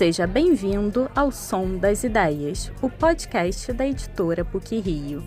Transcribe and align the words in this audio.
Seja 0.00 0.26
bem-vindo 0.26 1.10
ao 1.14 1.30
Som 1.30 1.76
das 1.76 2.04
Ideias, 2.04 2.72
o 2.80 2.88
podcast 2.88 3.70
da 3.70 3.86
editora 3.86 4.42
PUC 4.42 4.80
Rio. 4.80 5.22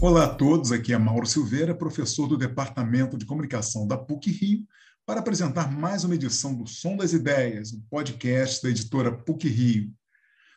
Olá 0.00 0.24
a 0.24 0.34
todos, 0.34 0.72
aqui 0.72 0.92
é 0.92 0.98
Mauro 0.98 1.26
Silveira, 1.26 1.76
professor 1.76 2.26
do 2.26 2.36
Departamento 2.36 3.16
de 3.16 3.24
Comunicação 3.24 3.86
da 3.86 3.96
PUC 3.96 4.32
Rio, 4.32 4.66
para 5.06 5.20
apresentar 5.20 5.70
mais 5.70 6.02
uma 6.02 6.16
edição 6.16 6.52
do 6.52 6.66
Som 6.66 6.96
das 6.96 7.12
Ideias, 7.12 7.72
o 7.72 7.80
podcast 7.88 8.64
da 8.64 8.70
editora 8.70 9.12
PUC 9.12 9.46
Rio. 9.46 9.92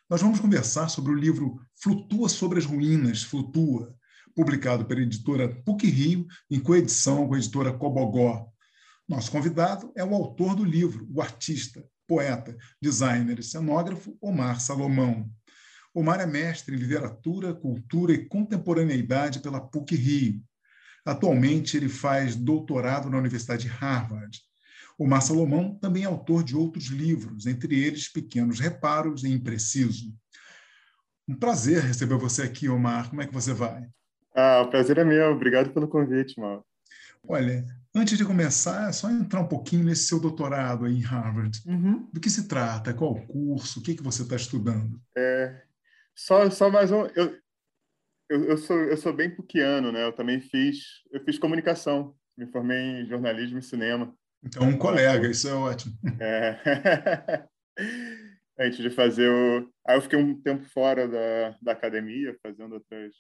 Nós 0.10 0.20
vamos 0.20 0.40
conversar 0.40 0.90
sobre 0.90 1.12
o 1.12 1.16
livro 1.16 1.60
Flutua 1.76 2.28
sobre 2.28 2.58
as 2.58 2.66
Ruínas, 2.66 3.22
Flutua, 3.22 3.94
publicado 4.36 4.84
pela 4.84 5.02
editora 5.02 5.48
PUC 5.64 5.86
Rio, 5.86 6.26
em 6.50 6.60
coedição 6.60 7.28
com 7.28 7.36
a 7.36 7.38
editora 7.38 7.72
Cobogó. 7.72 8.52
Nosso 9.08 9.32
convidado 9.32 9.92
é 9.96 10.04
o 10.04 10.14
autor 10.14 10.56
do 10.56 10.66
livro, 10.66 11.08
o 11.14 11.22
artista, 11.22 11.84
poeta, 12.06 12.58
designer 12.82 13.40
e 13.40 13.44
cenógrafo 13.44 14.18
Omar 14.20 14.60
Salomão. 14.60 15.30
Omar 15.94 16.20
é 16.20 16.26
mestre 16.26 16.76
em 16.76 16.80
literatura, 16.80 17.54
cultura 17.54 18.12
e 18.12 18.26
contemporaneidade 18.26 19.40
pela 19.40 19.62
PUC 19.62 19.96
Rio. 19.96 20.44
Atualmente, 21.06 21.78
ele 21.78 21.88
faz 21.88 22.36
doutorado 22.36 23.10
na 23.10 23.18
Universidade 23.18 23.64
de 23.64 23.70
Harvard. 23.70 24.42
Omar 25.00 25.22
Salomão 25.22 25.76
também 25.80 26.04
é 26.04 26.08
autor 26.08 26.44
de 26.44 26.56
outros 26.56 26.88
livros, 26.88 27.46
entre 27.46 27.80
eles 27.82 28.12
Pequenos 28.12 28.60
Reparos 28.60 29.24
e 29.24 29.30
Impreciso. 29.30 30.14
Um 31.28 31.36
prazer 31.36 31.82
receber 31.82 32.18
você 32.18 32.42
aqui, 32.42 32.68
Omar. 32.68 33.10
Como 33.10 33.22
é 33.22 33.28
que 33.28 33.34
você 33.34 33.54
vai? 33.54 33.88
Ah, 34.36 34.62
o 34.62 34.70
prazer 34.70 34.98
é 34.98 35.06
meu. 35.06 35.32
Obrigado 35.32 35.72
pelo 35.72 35.88
convite, 35.88 36.40
Mal. 36.40 36.66
Olha, 37.24 37.66
antes 37.98 38.18
de 38.18 38.26
começar, 38.26 38.90
é 38.90 38.92
só 38.92 39.10
entrar 39.10 39.42
um 39.42 39.48
pouquinho 39.48 39.84
nesse 39.84 40.06
seu 40.06 40.20
doutorado 40.20 40.86
aí 40.86 40.94
em 40.94 41.02
Harvard. 41.02 41.62
Uhum. 41.66 42.10
Do 42.12 42.20
que 42.20 42.30
se 42.30 42.48
trata? 42.48 42.94
Qual 42.94 43.12
o 43.12 43.28
curso? 43.28 43.80
O 43.80 43.84
que, 43.84 43.96
que 43.96 44.04
você 44.04 44.24
está 44.24 44.36
estudando? 44.36 45.02
É, 45.18 45.64
só, 46.16 46.50
só 46.50 46.70
mais 46.70 46.92
um. 46.92 47.06
Eu, 47.16 47.38
eu, 48.30 48.44
eu, 48.46 48.58
sou, 48.58 48.78
eu 48.78 48.98
sou 48.98 49.14
bem 49.14 49.34
puquiano, 49.34 49.92
né? 49.92 50.06
Eu 50.06 50.14
também 50.14 50.40
fiz, 50.40 50.78
eu 51.12 51.24
fiz 51.24 51.38
comunicação. 51.38 52.16
Me 52.38 52.46
formei 52.48 53.02
em 53.02 53.08
jornalismo 53.08 53.60
e 53.60 53.64
cinema. 53.64 54.14
Então, 54.44 54.64
um 54.64 54.78
colega, 54.78 55.28
isso 55.28 55.48
é 55.48 55.54
ótimo. 55.54 55.96
É. 56.20 57.48
Antes 58.60 58.80
de 58.80 58.90
fazer 58.90 59.30
o. 59.30 59.72
Aí 59.88 59.98
eu 59.98 60.02
fiquei 60.02 60.18
um 60.18 60.40
tempo 60.42 60.66
fora 60.66 61.08
da, 61.08 61.58
da 61.62 61.72
academia, 61.72 62.38
fazendo 62.42 62.74
outras 62.74 63.14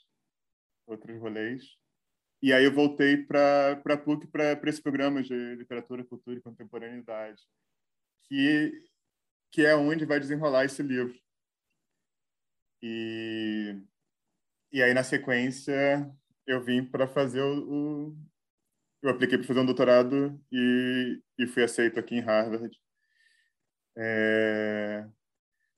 outros 0.87 1.19
rolês. 1.19 1.63
E 2.41 2.53
aí 2.53 2.65
eu 2.65 2.73
voltei 2.73 3.17
para 3.17 3.71
a 3.73 3.97
PUC 3.97 4.27
para 4.27 4.59
esse 4.69 4.81
programa 4.81 5.23
de 5.23 5.55
literatura, 5.55 6.03
cultura 6.03 6.37
e 6.37 6.41
contemporaneidade, 6.41 7.41
que 8.23 8.85
que 9.51 9.65
é 9.65 9.75
onde 9.75 10.05
vai 10.05 10.19
desenrolar 10.19 10.65
esse 10.65 10.83
livro. 10.83 11.17
E 12.81 13.75
e 14.71 14.83
aí 14.83 14.93
na 14.93 15.03
sequência 15.03 16.11
eu 16.45 16.63
vim 16.63 16.83
para 16.85 17.07
fazer 17.07 17.41
o, 17.41 18.09
o, 18.11 18.17
eu 19.01 19.09
apliquei 19.09 19.37
para 19.37 19.47
fazer 19.47 19.59
um 19.61 19.65
doutorado 19.65 20.39
e 20.51 21.21
e 21.39 21.47
fui 21.47 21.63
aceito 21.63 21.99
aqui 21.99 22.15
em 22.15 22.21
Harvard. 22.21 22.77
É, 23.95 25.07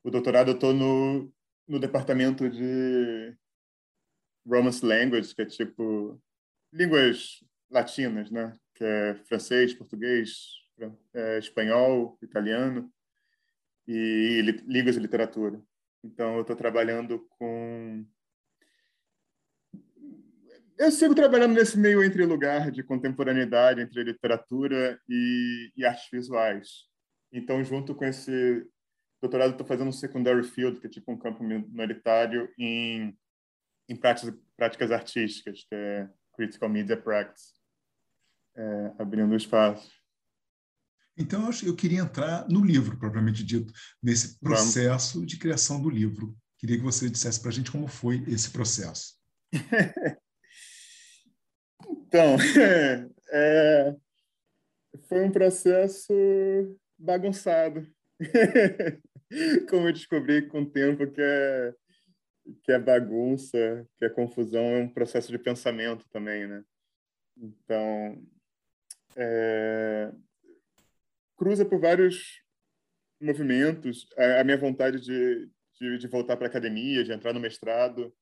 o 0.02 0.10
doutorado 0.10 0.50
eu 0.50 0.54
estou 0.54 0.74
no 0.74 1.32
no 1.68 1.78
departamento 1.80 2.50
de 2.50 3.36
Romance 4.46 4.84
Language, 4.84 5.34
que 5.34 5.42
é 5.42 5.46
tipo 5.46 6.20
línguas 6.72 7.44
latinas, 7.70 8.30
né? 8.30 8.56
Que 8.74 8.84
é 8.84 9.14
francês, 9.26 9.74
português, 9.74 10.60
é, 11.14 11.38
espanhol, 11.38 12.18
italiano 12.22 12.90
e 13.86 14.40
línguas 14.66 14.96
e 14.96 15.00
literatura. 15.00 15.60
Então, 16.02 16.36
eu 16.36 16.42
estou 16.42 16.56
trabalhando 16.56 17.26
com. 17.38 18.06
Eu 20.78 20.90
sigo 20.90 21.14
trabalhando 21.14 21.54
nesse 21.54 21.78
meio 21.78 22.02
entre 22.02 22.24
lugar 22.24 22.70
de 22.70 22.82
contemporaneidade, 22.82 23.82
entre 23.82 24.02
literatura 24.02 24.98
e, 25.06 25.70
e 25.76 25.84
artes 25.84 26.08
visuais. 26.10 26.88
Então, 27.30 27.62
junto 27.62 27.94
com 27.94 28.04
esse 28.04 28.66
doutorado, 29.20 29.50
estou 29.52 29.66
fazendo 29.66 29.88
um 29.88 29.92
secondary 29.92 30.42
field, 30.42 30.80
que 30.80 30.86
é 30.86 30.90
tipo 30.90 31.12
um 31.12 31.18
campo 31.18 31.44
minoritário 31.44 32.50
em 32.58 33.14
em 33.90 33.96
práticas, 33.96 34.32
práticas 34.56 34.92
artísticas, 34.92 35.64
que 35.68 35.74
é 35.74 36.08
Critical 36.40 36.70
Media 36.70 36.96
Practice, 36.96 37.52
é, 38.56 38.92
abrindo 38.98 39.36
espaço. 39.36 39.92
Então, 41.14 41.44
eu, 41.46 41.68
eu 41.68 41.76
queria 41.76 42.00
entrar 42.00 42.48
no 42.48 42.64
livro, 42.64 42.98
propriamente 42.98 43.44
dito, 43.44 43.70
nesse 44.02 44.40
processo 44.40 45.18
Vamos. 45.18 45.30
de 45.30 45.38
criação 45.38 45.82
do 45.82 45.90
livro. 45.90 46.34
Queria 46.58 46.78
que 46.78 46.82
você 46.82 47.10
dissesse 47.10 47.38
para 47.40 47.50
a 47.50 47.52
gente 47.52 47.70
como 47.70 47.86
foi 47.86 48.24
esse 48.26 48.50
processo. 48.50 49.18
então, 51.90 52.36
é, 53.30 53.94
foi 55.10 55.22
um 55.22 55.30
processo 55.30 56.10
bagunçado. 56.98 57.86
como 59.68 59.88
eu 59.88 59.92
descobri 59.92 60.48
com 60.48 60.62
o 60.62 60.70
tempo 60.70 61.06
que 61.06 61.20
é 61.20 61.74
que 62.62 62.72
é 62.72 62.78
bagunça, 62.78 63.86
que 63.98 64.04
é 64.04 64.08
confusão, 64.08 64.64
é 64.64 64.82
um 64.82 64.88
processo 64.88 65.30
de 65.30 65.38
pensamento 65.38 66.08
também, 66.10 66.46
né? 66.46 66.64
Então, 67.36 68.22
é... 69.16 70.12
cruza 71.36 71.64
por 71.64 71.80
vários 71.80 72.42
movimentos. 73.20 74.08
A, 74.16 74.40
a 74.40 74.44
minha 74.44 74.58
vontade 74.58 75.00
de, 75.00 75.50
de, 75.78 75.98
de 75.98 76.06
voltar 76.08 76.36
para 76.36 76.46
a 76.46 76.50
academia, 76.50 77.04
de 77.04 77.12
entrar 77.12 77.32
no 77.32 77.40
mestrado, 77.40 78.14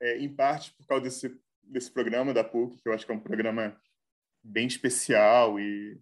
é, 0.00 0.18
em 0.18 0.34
parte 0.34 0.74
por 0.74 0.86
causa 0.86 1.04
desse, 1.04 1.40
desse 1.62 1.90
programa 1.90 2.34
da 2.34 2.42
PUC, 2.42 2.80
que 2.82 2.88
eu 2.88 2.92
acho 2.92 3.06
que 3.06 3.12
é 3.12 3.14
um 3.14 3.20
programa 3.20 3.80
bem 4.42 4.66
especial 4.66 5.58
e 5.60 6.00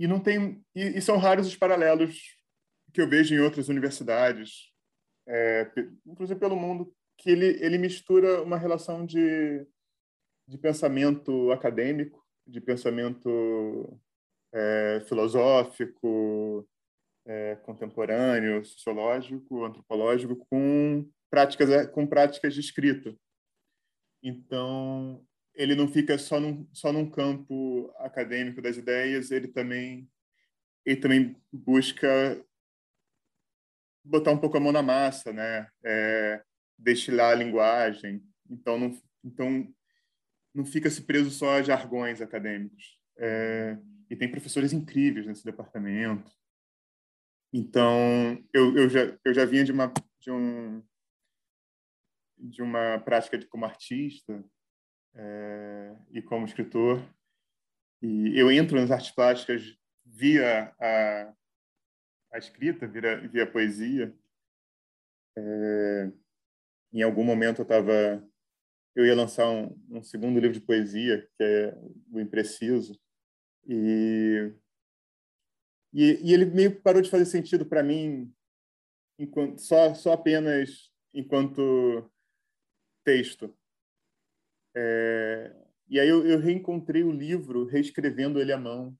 e 0.00 0.06
não 0.06 0.20
tem 0.20 0.64
e, 0.74 0.98
e 0.98 1.00
são 1.00 1.16
raros 1.16 1.46
os 1.46 1.56
paralelos 1.56 2.36
que 2.92 3.00
eu 3.00 3.08
vejo 3.08 3.34
em 3.34 3.40
outras 3.40 3.68
universidades 3.68 4.70
é, 5.28 5.70
inclusive 6.06 6.40
pelo 6.40 6.56
mundo, 6.56 6.92
que 7.18 7.30
ele, 7.30 7.62
ele 7.62 7.78
mistura 7.78 8.42
uma 8.42 8.56
relação 8.56 9.04
de, 9.04 9.66
de 10.46 10.56
pensamento 10.56 11.52
acadêmico, 11.52 12.24
de 12.46 12.60
pensamento 12.60 14.00
é, 14.52 15.02
filosófico, 15.06 16.66
é, 17.26 17.56
contemporâneo, 17.56 18.64
sociológico, 18.64 19.64
antropológico, 19.64 20.36
com 20.48 21.06
práticas, 21.30 21.86
com 21.88 22.06
práticas 22.06 22.54
de 22.54 22.60
escrita. 22.60 23.14
Então, 24.22 25.22
ele 25.54 25.74
não 25.74 25.86
fica 25.86 26.16
só 26.16 26.40
num, 26.40 26.66
só 26.72 26.92
num 26.92 27.08
campo 27.10 27.92
acadêmico 27.98 28.62
das 28.62 28.76
ideias, 28.76 29.30
ele 29.30 29.48
também, 29.48 30.08
ele 30.86 31.00
também 31.00 31.36
busca 31.52 32.42
botar 34.08 34.30
um 34.30 34.38
pouco 34.38 34.56
a 34.56 34.60
mão 34.60 34.72
na 34.72 34.82
massa, 34.82 35.32
né? 35.32 35.68
É, 35.84 36.42
destilar 36.78 37.32
a 37.32 37.34
linguagem. 37.34 38.22
Então 38.48 38.78
não, 38.78 39.02
então 39.22 39.74
não 40.54 40.64
fica 40.64 40.88
se 40.90 41.02
preso 41.02 41.30
só 41.30 41.56
a 41.56 41.62
jargões 41.62 42.20
acadêmicos. 42.20 42.98
É, 43.18 43.76
e 44.08 44.16
tem 44.16 44.30
professores 44.30 44.72
incríveis 44.72 45.26
nesse 45.26 45.44
departamento. 45.44 46.32
Então 47.52 48.42
eu, 48.52 48.76
eu 48.76 48.88
já 48.88 49.18
eu 49.24 49.34
já 49.34 49.44
vinha 49.44 49.64
de 49.64 49.72
uma 49.72 49.92
de 50.20 50.30
um 50.30 50.82
de 52.38 52.62
uma 52.62 52.98
prática 53.00 53.36
de 53.36 53.46
como 53.46 53.64
artista 53.64 54.44
é, 55.14 55.96
e 56.12 56.22
como 56.22 56.46
escritor 56.46 57.02
e 58.00 58.38
eu 58.38 58.50
entro 58.50 58.78
nas 58.78 58.90
artes 58.90 59.10
plásticas 59.10 59.76
via 60.04 60.72
a, 60.80 61.34
a 62.32 62.38
escrita, 62.38 62.86
via, 62.86 63.28
via 63.28 63.50
poesia. 63.50 64.14
É, 65.36 66.12
em 66.92 67.02
algum 67.02 67.24
momento 67.24 67.60
eu 67.60 67.62
estava 67.62 68.24
eu 68.96 69.06
ia 69.06 69.14
lançar 69.14 69.48
um, 69.48 69.78
um, 69.90 70.02
segundo 70.02 70.40
livro 70.40 70.54
de 70.54 70.60
poesia 70.60 71.22
que 71.36 71.44
é 71.44 71.78
o 72.10 72.18
Impreciso 72.18 72.98
e 73.66 74.52
e, 75.92 76.18
e 76.22 76.34
ele 76.34 76.46
meio 76.46 76.80
parou 76.80 77.00
de 77.00 77.10
fazer 77.10 77.26
sentido 77.26 77.64
para 77.64 77.82
mim 77.82 78.34
enquanto 79.18 79.60
só 79.60 79.94
só 79.94 80.12
apenas 80.12 80.90
enquanto 81.14 82.10
texto 83.04 83.54
é, 84.74 85.54
e 85.88 86.00
aí 86.00 86.08
eu, 86.08 86.26
eu, 86.26 86.40
reencontrei 86.40 87.04
o 87.04 87.12
livro 87.12 87.64
reescrevendo 87.64 88.40
ele 88.40 88.52
à 88.52 88.58
mão 88.58 88.96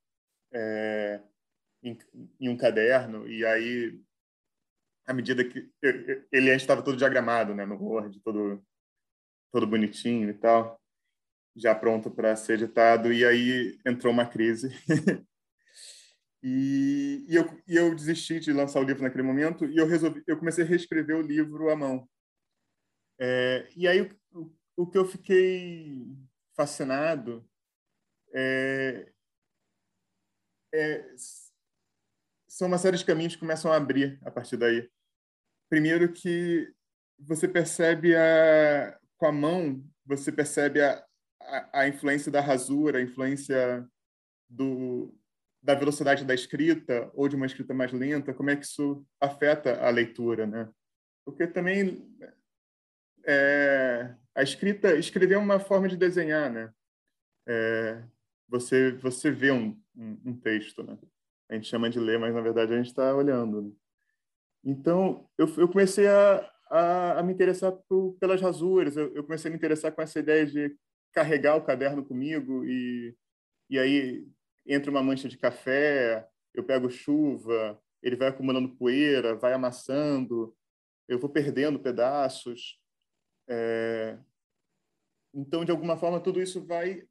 é, 0.53 1.21
em, 1.83 1.99
em 2.41 2.49
um 2.49 2.57
caderno 2.57 3.29
e 3.29 3.45
aí 3.45 4.01
à 5.07 5.13
medida 5.13 5.43
que 5.43 5.71
ele 6.31 6.51
antes 6.51 6.63
estava 6.63 6.83
todo 6.83 6.97
diagramado, 6.97 7.55
né, 7.55 7.65
no 7.65 7.77
Word, 7.83 8.21
todo 8.21 8.63
todo 9.51 9.67
bonitinho 9.67 10.29
e 10.29 10.35
tal, 10.35 10.79
já 11.57 11.75
pronto 11.75 12.11
para 12.11 12.37
ser 12.37 12.55
editado 12.55 13.13
e 13.13 13.25
aí 13.25 13.79
entrou 13.87 14.13
uma 14.13 14.27
crise. 14.27 14.71
E, 16.41 17.27
e, 17.29 17.35
eu, 17.35 17.63
e 17.67 17.77
eu 17.77 17.95
desisti 17.95 18.39
de 18.39 18.53
lançar 18.53 18.81
o 18.81 18.85
livro 18.85 19.03
naquele 19.03 19.25
momento 19.25 19.65
e 19.65 19.77
eu 19.77 19.89
resolvi, 19.89 20.23
eu 20.25 20.39
comecei 20.39 20.65
a 20.65 20.67
reescrever 20.67 21.17
o 21.17 21.21
livro 21.21 21.69
à 21.69 21.75
mão. 21.75 22.09
É, 23.19 23.69
e 23.77 23.89
aí 23.89 24.09
o, 24.33 24.49
o 24.77 24.87
que 24.87 24.97
eu 24.97 25.05
fiquei 25.05 26.07
fascinado 26.55 27.45
é, 28.33 29.13
é, 30.73 31.15
são 32.59 32.67
uma 32.67 32.77
série 32.77 32.97
de 32.97 33.05
caminhos 33.05 33.35
que 33.35 33.41
começam 33.41 33.71
a 33.71 33.77
abrir 33.77 34.19
a 34.25 34.33
partir 34.33 34.57
daí. 34.57 34.91
Primeiro 35.71 36.13
que 36.13 36.69
você 37.17 37.47
percebe 37.47 38.17
a, 38.17 38.99
com 39.17 39.27
a 39.27 39.33
mão, 39.33 39.81
você 40.05 40.33
percebe 40.33 40.83
a, 40.83 41.07
a, 41.41 41.81
a 41.83 41.89
influência 41.89 42.33
da 42.33 42.41
rasura, 42.41 42.99
a 42.99 43.03
influência 43.03 43.89
do, 44.51 45.17
da 45.63 45.77
velocidade 45.77 46.25
da 46.25 46.35
escrita 46.35 47.09
ou 47.15 47.29
de 47.29 47.37
uma 47.37 47.47
escrita 47.47 47.73
mais 47.73 47.93
lenta, 47.93 48.35
como 48.35 48.51
é 48.51 48.57
que 48.57 48.65
isso 48.65 49.07
afeta 49.21 49.81
a 49.81 49.89
leitura, 49.91 50.45
né? 50.45 50.69
Porque 51.25 51.47
também 51.47 52.13
é, 53.25 54.17
a 54.35 54.43
escrita, 54.43 54.97
escrever 54.97 55.35
é 55.35 55.39
uma 55.39 55.61
forma 55.61 55.89
de 55.89 55.97
desenhar, 55.97 56.51
né? 56.51 56.73
É, 57.47 58.03
você 58.49 58.91
você 58.95 59.31
vê 59.31 59.53
um, 59.53 59.81
um, 59.95 60.21
um, 60.25 60.37
texto, 60.37 60.83
né? 60.83 60.99
A 61.49 61.55
gente 61.55 61.67
chama 61.67 61.89
de 61.89 61.99
ler, 61.99 62.19
mas 62.19 62.35
na 62.35 62.41
verdade 62.41 62.75
a 62.75 62.77
gente 62.77 62.89
está 62.89 63.15
olhando. 63.15 63.63
Né? 63.63 63.73
Então 64.65 65.29
eu, 65.39 65.47
eu 65.57 65.69
comecei 65.69 66.07
a, 66.07 66.51
a, 66.71 67.19
a 67.21 67.23
me 67.23 67.33
interessar 67.33 67.73
por, 67.89 68.17
pelas 68.21 68.41
rasuras. 68.41 68.97
Eu, 68.97 69.15
eu 69.15 69.25
comecei 69.25 69.49
a 69.49 69.53
me 69.53 69.57
interessar 69.57 69.93
com 69.93 70.03
essa 70.03 70.19
ideia 70.19 70.47
de 70.47 70.77
carregar 71.13 71.57
o 71.57 71.65
caderno 71.65 72.05
comigo 72.05 72.65
e 72.65 73.17
e 73.71 73.79
aí 73.79 74.27
entra 74.67 74.91
uma 74.91 75.03
mancha 75.03 75.29
de 75.29 75.37
café, 75.37 76.27
eu 76.55 76.65
pego 76.65 76.91
chuva, 76.91 77.81
ele 78.03 78.17
vai 78.17 78.29
acumulando 78.29 78.77
poeira, 78.77 79.35
vai 79.35 79.53
amassando, 79.53 80.57
eu 81.07 81.19
vou 81.19 81.29
perdendo 81.29 81.79
pedaços. 81.79 82.81
É... 83.49 84.19
Então, 85.35 85.65
de 85.65 85.71
alguma 85.71 85.97
forma, 85.97 86.21
tudo 86.21 86.41
isso 86.41 86.65
vai 86.65 87.07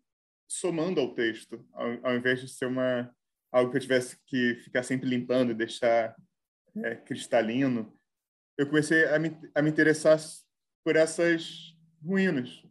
somando 0.48 1.00
ao 1.00 1.14
texto, 1.14 1.66
ao, 1.74 2.06
ao, 2.06 2.16
invés 2.16 2.42
de 2.42 2.48
ser 2.48 2.66
uma 2.66 3.14
algo 3.52 3.72
que 3.72 3.78
eu 3.78 3.82
tivesse 3.82 4.18
que 4.26 4.56
ficar 4.56 4.84
sempre 4.84 5.10
limpando 5.10 5.52
e 5.52 5.56
deixar 5.56 6.16
é, 6.84 6.96
cristalino. 6.96 7.94
Eu 8.58 8.68
comecei 8.68 9.06
a 9.08 9.20
me, 9.20 9.38
a 9.54 9.62
me 9.62 9.70
interessar 9.70 10.20
por 10.84 10.96
essas 10.96 11.76
ruínas, 12.04 12.64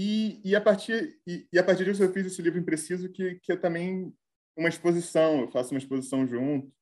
e, 0.00 0.40
e, 0.44 0.54
a 0.54 0.60
partir, 0.60 1.18
e, 1.26 1.48
e, 1.52 1.58
a 1.58 1.64
partir 1.64 1.84
disso 1.84 2.04
eu 2.04 2.12
fiz 2.12 2.24
esse 2.24 2.40
livro 2.40 2.56
Impreciso, 2.56 3.10
que, 3.10 3.34
que 3.42 3.50
é 3.50 3.56
também 3.56 4.14
uma 4.56 4.68
exposição, 4.68 5.40
eu 5.40 5.50
faço 5.50 5.74
uma 5.74 5.78
exposição 5.78 6.24
junto, 6.24 6.72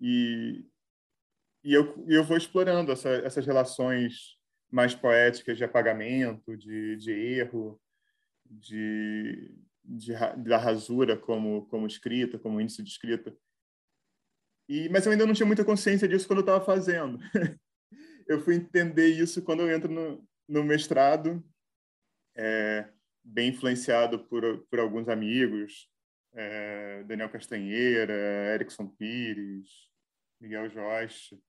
e, 0.00 0.66
e 1.62 1.72
eu, 1.72 2.04
eu 2.08 2.24
vou 2.24 2.36
explorando 2.36 2.90
essa, 2.90 3.10
essas 3.10 3.46
relações 3.46 4.36
mais 4.72 4.92
poéticas 4.92 5.56
de 5.56 5.62
apagamento, 5.62 6.56
de, 6.56 6.96
de 6.96 7.12
erro, 7.12 7.80
de, 8.44 9.54
de, 9.88 10.12
da 10.44 10.58
rasura 10.58 11.16
como, 11.16 11.66
como 11.66 11.86
escrita, 11.86 12.38
como 12.38 12.60
índice 12.60 12.82
de 12.82 12.90
escrita. 12.90 13.36
E, 14.68 14.88
mas 14.90 15.06
eu 15.06 15.12
ainda 15.12 15.24
não 15.24 15.32
tinha 15.32 15.46
muita 15.46 15.64
consciência 15.64 16.06
disso 16.06 16.26
quando 16.26 16.40
eu 16.40 16.44
estava 16.44 16.64
fazendo. 16.64 17.18
eu 18.28 18.40
fui 18.40 18.56
entender 18.56 19.08
isso 19.08 19.42
quando 19.42 19.62
eu 19.62 19.74
entro 19.74 19.90
no, 19.90 20.28
no 20.46 20.62
mestrado 20.62 21.42
é, 22.36 22.92
bem 23.24 23.48
influenciado 23.48 24.24
por, 24.26 24.66
por 24.66 24.78
alguns 24.78 25.08
amigos, 25.08 25.90
é, 26.34 27.02
Daniel 27.04 27.30
Castanheira, 27.30 28.12
Erickson 28.54 28.86
Pires, 28.88 29.88
Miguel 30.40 30.68
Joyce, 30.70 31.42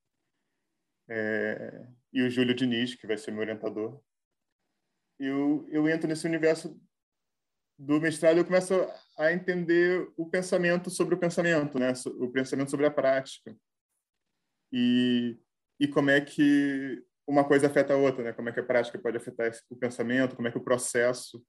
é, 1.10 1.88
e 2.14 2.22
o 2.22 2.30
Júlio 2.30 2.56
Diniz, 2.56 2.96
que 2.96 3.06
vai 3.06 3.18
ser 3.18 3.32
meu 3.32 3.42
orientador. 3.42 4.02
Eu, 5.20 5.68
eu 5.70 5.88
entro 5.90 6.08
nesse 6.08 6.26
universo 6.26 6.80
do 7.80 8.02
mestrado 8.02 8.38
eu 8.38 8.46
começo 8.46 8.74
a 9.18 9.32
entender 9.32 10.12
o 10.18 10.30
pensamento 10.30 10.90
sobre 10.90 11.16
o 11.16 11.18
pensamento, 11.18 11.80
né? 11.80 11.94
O 12.20 12.30
pensamento 12.30 12.70
sobre 12.70 12.86
a 12.86 12.92
prática. 12.92 13.56
E, 14.70 15.40
e 15.80 15.88
como 15.88 16.10
é 16.10 16.20
que 16.20 17.02
uma 17.26 17.48
coisa 17.48 17.68
afeta 17.68 17.94
a 17.94 17.98
outra, 17.98 18.22
né? 18.22 18.34
Como 18.34 18.50
é 18.50 18.52
que 18.52 18.60
a 18.60 18.66
prática 18.66 19.00
pode 19.00 19.16
afetar 19.16 19.50
o 19.70 19.78
pensamento, 19.78 20.36
como 20.36 20.50
é 20.50 20.52
que 20.52 20.58
o 20.58 20.64
processo, 20.64 21.42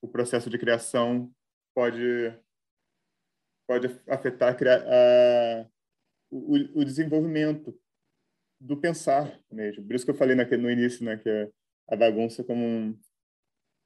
o 0.00 0.08
processo 0.08 0.48
de 0.48 0.58
criação 0.58 1.30
pode 1.74 2.34
pode 3.66 3.86
afetar 4.08 4.56
a, 4.56 5.68
o, 6.30 6.80
o, 6.80 6.84
desenvolvimento 6.84 7.78
do 8.60 8.76
pensar 8.76 9.40
mesmo. 9.50 9.86
Por 9.86 9.94
isso 9.94 10.04
que 10.04 10.10
eu 10.10 10.16
falei 10.16 10.34
no 10.34 10.70
início, 10.70 11.04
né, 11.04 11.16
que 11.16 11.28
é 11.28 11.50
a 11.88 11.96
bagunça 11.96 12.42
como 12.42 12.64
um 12.64 12.98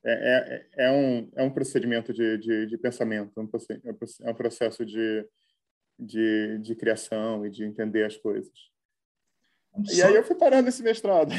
é, 0.07 0.67
é, 0.77 0.87
é 0.87 0.91
um 0.91 1.31
é 1.35 1.43
um 1.43 1.51
procedimento 1.51 2.13
de, 2.13 2.39
de, 2.39 2.67
de 2.67 2.79
pensamento, 2.79 3.33
é 3.37 3.41
um, 3.41 3.49
é 4.23 4.31
um 4.31 4.35
processo 4.35 4.87
de, 4.87 5.27
de, 5.99 6.59
de 6.59 6.75
criação 6.77 7.45
e 7.45 7.51
de 7.51 7.65
entender 7.65 8.05
as 8.05 8.17
coisas. 8.17 8.53
E 9.91 10.03
aí 10.03 10.15
eu 10.15 10.25
fui 10.25 10.37
parar 10.37 10.63
nesse 10.63 10.83
mestrado. 10.83 11.33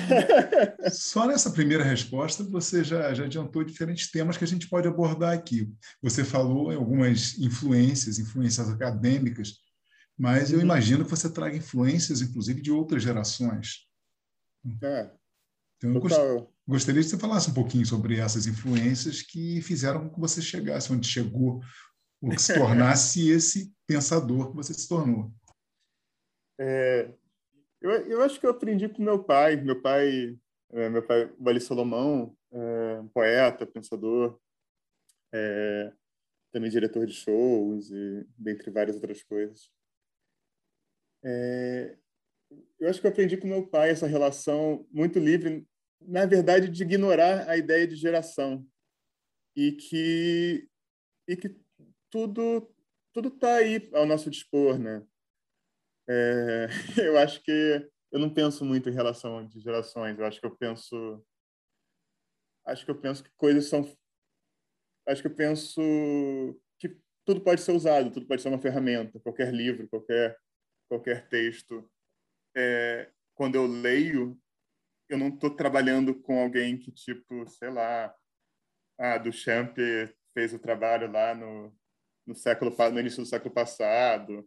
Só 0.92 1.25
nessa 1.25 1.50
primeira 1.50 1.84
resposta 1.84 2.44
você 2.44 2.84
já, 2.84 3.12
já 3.14 3.25
adiantou 3.25 3.64
diferentes 3.64 4.12
temas 4.12 4.38
que 4.38 4.44
a 4.44 4.48
gente 4.48 4.70
pode 4.70 4.88
abordar 4.88 5.34
aqui. 5.34 5.72
Você 6.04 6.24
falou 6.24 6.72
em 6.72 6.75
algumas 6.75 7.38
influências, 7.40 8.20
influências 8.20 8.70
acadêmicas, 8.70 9.56
mas 10.16 10.52
eu 10.52 10.58
uhum. 10.58 10.66
imagino 10.66 11.04
que 11.04 11.10
você 11.10 11.31
traga 11.31 11.56
influências, 11.56 12.22
inclusive, 12.22 12.62
de 12.62 12.72
outras 12.72 13.02
gerações. 13.02 13.88
É. 14.84 15.10
Então, 15.78 15.94
eu 15.94 16.02
gost... 16.02 16.16
gostaria 16.68 17.02
que 17.02 17.08
você 17.08 17.18
falasse 17.18 17.50
um 17.50 17.54
pouquinho 17.54 17.86
sobre 17.86 18.19
essas 18.19 18.46
influências 18.46 19.22
que 19.22 19.62
fizeram 19.62 20.08
com 20.08 20.16
que 20.16 20.19
você 20.19 20.42
chegasse 20.42 20.92
onde 20.92 21.08
chegou, 21.08 21.62
ou 22.22 22.30
que 22.30 22.42
se 22.42 22.54
tornasse 22.54 23.30
esse 23.31 23.74
pensador 23.88 24.50
que 24.50 24.56
você 24.56 24.74
se 24.74 24.88
tornou. 24.88 25.31
É, 26.60 27.14
eu, 27.81 27.92
eu 27.92 28.22
acho 28.22 28.40
que 28.40 28.46
eu 28.46 28.52
aprendi 28.52 28.90
com 28.90 29.02
meu 29.02 29.24
pai. 29.24 29.56
Meu 29.56 29.81
pai, 29.81 30.38
é, 30.72 30.90
meu 30.90 31.06
pai, 31.06 31.31
Vale 31.40 31.60
Salomão, 31.60 32.36
é, 32.52 33.00
um 33.00 33.08
poeta, 33.08 33.66
pensador, 33.66 34.39
é, 35.34 35.94
também 36.51 36.70
diretor 36.70 37.06
de 37.06 37.13
shows 37.13 37.91
e 37.91 38.27
dentre 38.38 38.72
várias 38.72 38.96
outras 38.96 39.24
coisas. 39.24 39.72
É, 41.24 41.98
eu 42.80 42.89
acho 42.89 43.01
que 43.01 43.08
eu 43.08 43.12
aprendi 43.12 43.38
com 43.38 43.48
meu 43.48 43.68
pai 43.68 43.89
essa 43.89 44.08
relação 44.08 44.88
muito 44.91 45.20
livre, 45.20 45.68
na 46.01 46.25
verdade, 46.25 46.70
de 46.70 46.84
ignorar 46.84 47.50
a 47.50 47.58
ideia 47.58 47.88
de 47.88 47.96
geração 47.96 48.66
e 49.56 49.72
que 49.72 50.70
e 51.27 51.36
que 51.36 51.56
tudo 52.10 52.74
tudo 53.13 53.30
está 53.30 53.56
aí 53.56 53.89
ao 53.94 54.06
nosso 54.06 54.30
dispor, 54.30 54.77
né? 54.77 55.06
É, 56.08 56.68
eu 57.04 57.18
acho 57.18 57.42
que 57.44 57.89
eu 58.12 58.20
não 58.20 58.34
penso 58.34 58.63
muito 58.63 58.89
em 58.89 58.94
relação 58.94 59.46
de 59.46 59.60
gerações. 59.60 60.18
Eu 60.18 60.25
acho 60.25 60.39
que 60.39 60.46
eu 60.46 60.56
penso, 60.56 61.25
acho 62.66 62.86
que 62.86 62.92
eu 62.92 63.00
penso 63.00 63.24
que 63.24 63.32
coisas 63.36 63.68
são, 63.68 63.82
acho 65.08 65.22
que 65.22 65.27
eu 65.27 65.36
penso 65.36 65.82
que 66.80 66.96
tudo 67.25 67.42
pode 67.42 67.62
ser 67.62 67.72
usado, 67.72 68.12
tudo 68.12 68.27
pode 68.27 68.42
ser 68.42 68.50
uma 68.50 68.62
ferramenta. 68.62 69.20
Qualquer 69.20 69.54
livro, 69.54 69.88
qualquer 69.89 70.38
qualquer 70.88 71.27
texto. 71.27 71.89
É, 72.56 73.12
quando 73.36 73.56
eu 73.56 73.68
leio, 73.68 74.39
eu 75.10 75.18
não 75.18 75.30
estou 75.30 75.50
trabalhando 75.50 76.16
com 76.16 76.42
alguém 76.42 76.78
que 76.78 76.92
tipo, 76.92 77.48
sei 77.48 77.70
lá, 77.70 78.14
ah, 78.98 79.18
Duchamp 79.18 79.78
fez 80.34 80.54
o 80.54 80.60
trabalho 80.60 81.12
lá 81.12 81.34
no 81.34 81.76
no 82.28 82.36
século 82.36 82.76
no 82.92 83.00
início 83.00 83.24
do 83.24 83.26
século 83.30 83.54
passado 83.54 84.46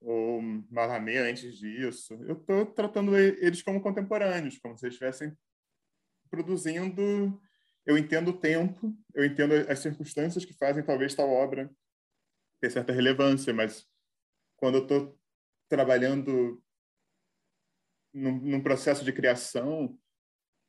ou 0.00 0.42
Mallarmé 0.70 1.16
antes 1.16 1.56
disso. 1.56 2.12
Eu 2.26 2.34
estou 2.34 2.66
tratando 2.66 3.16
eles 3.16 3.62
como 3.62 3.80
contemporâneos, 3.80 4.58
como 4.58 4.76
se 4.76 4.84
eles 4.84 4.94
estivessem 4.94 5.34
produzindo. 6.30 7.40
Eu 7.86 7.96
entendo 7.96 8.28
o 8.28 8.38
tempo, 8.38 8.94
eu 9.14 9.24
entendo 9.24 9.54
as 9.70 9.78
circunstâncias 9.78 10.44
que 10.44 10.52
fazem 10.52 10.84
talvez 10.84 11.14
tal 11.14 11.30
obra 11.30 11.70
ter 12.60 12.70
certa 12.70 12.92
relevância, 12.92 13.52
mas 13.52 13.86
quando 14.56 14.76
eu 14.76 14.82
estou 14.82 15.18
trabalhando 15.68 16.62
num, 18.14 18.40
num, 18.40 18.62
processo 18.62 19.04
de 19.04 19.12
criação, 19.12 19.98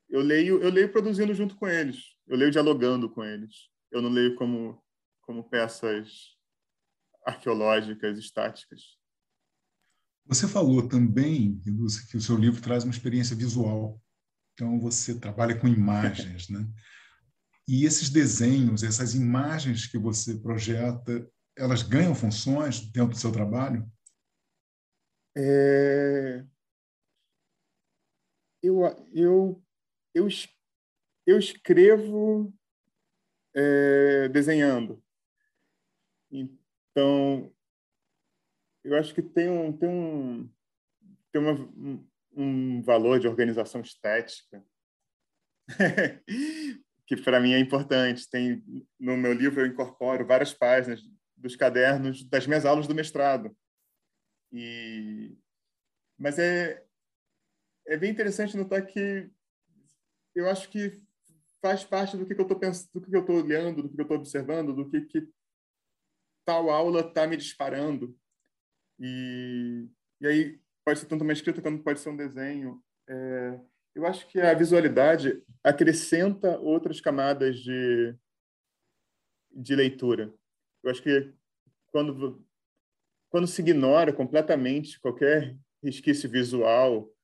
eu 0.09 0.21
leio, 0.21 0.61
eu 0.61 0.69
leio 0.69 0.91
produzindo 0.91 1.33
junto 1.33 1.55
com 1.55 1.67
eles, 1.67 2.15
eu 2.27 2.35
leio 2.35 2.51
dialogando 2.51 3.09
com 3.09 3.23
eles. 3.23 3.69
Eu 3.91 4.01
não 4.01 4.09
leio 4.09 4.35
como 4.35 4.83
como 5.25 5.43
peças 5.43 6.35
arqueológicas 7.25 8.17
estáticas. 8.17 8.81
Você 10.27 10.47
falou 10.47 10.87
também, 10.87 11.61
Lúcia, 11.65 12.05
que 12.09 12.17
o 12.17 12.21
seu 12.21 12.37
livro 12.37 12.61
traz 12.61 12.83
uma 12.83 12.93
experiência 12.93 13.35
visual. 13.35 14.01
Então, 14.53 14.79
você 14.79 15.19
trabalha 15.19 15.59
com 15.59 15.67
imagens, 15.67 16.49
né? 16.49 16.65
E 17.67 17.85
esses 17.85 18.09
desenhos, 18.09 18.83
essas 18.83 19.15
imagens 19.15 19.87
que 19.87 19.97
você 19.97 20.37
projeta, 20.37 21.27
elas 21.57 21.81
ganham 21.81 22.13
funções 22.13 22.79
dentro 22.91 23.13
do 23.13 23.19
seu 23.19 23.31
trabalho? 23.31 23.89
É... 25.35 26.45
Eu, 28.65 28.81
eu, 29.13 29.63
eu, 30.13 30.27
eu 31.25 31.37
escrevo 31.37 32.53
é, 33.53 34.27
desenhando. 34.29 35.03
Então, 36.31 37.53
eu 38.83 38.97
acho 38.97 39.13
que 39.13 39.21
tem 39.21 39.49
um, 39.49 39.71
tem 39.71 39.89
um, 39.89 40.49
tem 41.31 41.41
uma, 41.41 41.53
um, 41.53 42.07
um 42.31 42.81
valor 42.81 43.19
de 43.19 43.27
organização 43.27 43.81
estética 43.81 44.65
que 47.07 47.15
para 47.17 47.39
mim 47.39 47.53
é 47.53 47.59
importante. 47.59 48.29
Tem 48.29 48.63
no 48.99 49.17
meu 49.17 49.33
livro 49.33 49.61
eu 49.61 49.67
incorporo 49.67 50.25
várias 50.25 50.53
páginas 50.53 51.01
dos 51.35 51.55
cadernos 51.55 52.23
das 52.23 52.47
minhas 52.47 52.65
aulas 52.65 52.87
do 52.87 52.95
mestrado. 52.95 53.55
E 54.51 55.37
mas 56.17 56.39
é 56.39 56.84
é 57.87 57.97
bem 57.97 58.11
interessante 58.11 58.57
notar 58.57 58.85
que 58.85 59.29
eu 60.33 60.49
acho 60.49 60.69
que 60.69 61.01
faz 61.61 61.83
parte 61.83 62.17
do 62.17 62.25
que, 62.25 62.33
eu 62.33 62.41
estou 62.41 62.59
pensando, 62.59 62.89
do 62.93 63.01
que 63.01 63.15
eu 63.15 63.21
estou 63.21 63.37
olhando, 63.37 63.83
do 63.83 63.89
que 63.89 63.99
eu 63.99 64.03
estou 64.03 64.17
observando, 64.17 64.73
do 64.73 64.89
que, 64.89 65.01
que 65.01 65.27
tal 66.45 66.69
aula 66.69 67.01
está 67.01 67.25
me 67.25 67.37
disparando. 67.37 68.15
E, 68.99 69.87
e 70.21 70.27
aí 70.27 70.61
pode 70.85 70.99
ser 70.99 71.07
tanto 71.07 71.23
uma 71.23 71.33
escrita 71.33 71.61
quanto 71.61 71.83
pode 71.83 71.99
ser 71.99 72.09
um 72.09 72.17
desenho. 72.17 72.83
É, 73.07 73.59
eu 73.95 74.05
acho 74.05 74.27
que 74.27 74.39
a 74.39 74.53
visualidade 74.53 75.41
acrescenta 75.63 76.59
outras 76.59 76.99
camadas 76.99 77.57
de, 77.57 78.15
de 79.51 79.75
leitura. 79.75 80.33
Eu 80.83 80.91
acho 80.91 81.01
que 81.01 81.33
quando, 81.87 82.45
quando 83.29 83.47
se 83.47 83.61
ignora 83.61 84.13
completamente 84.13 84.99
qualquer 84.99 85.57
resquício 85.81 86.29
visual, 86.29 87.14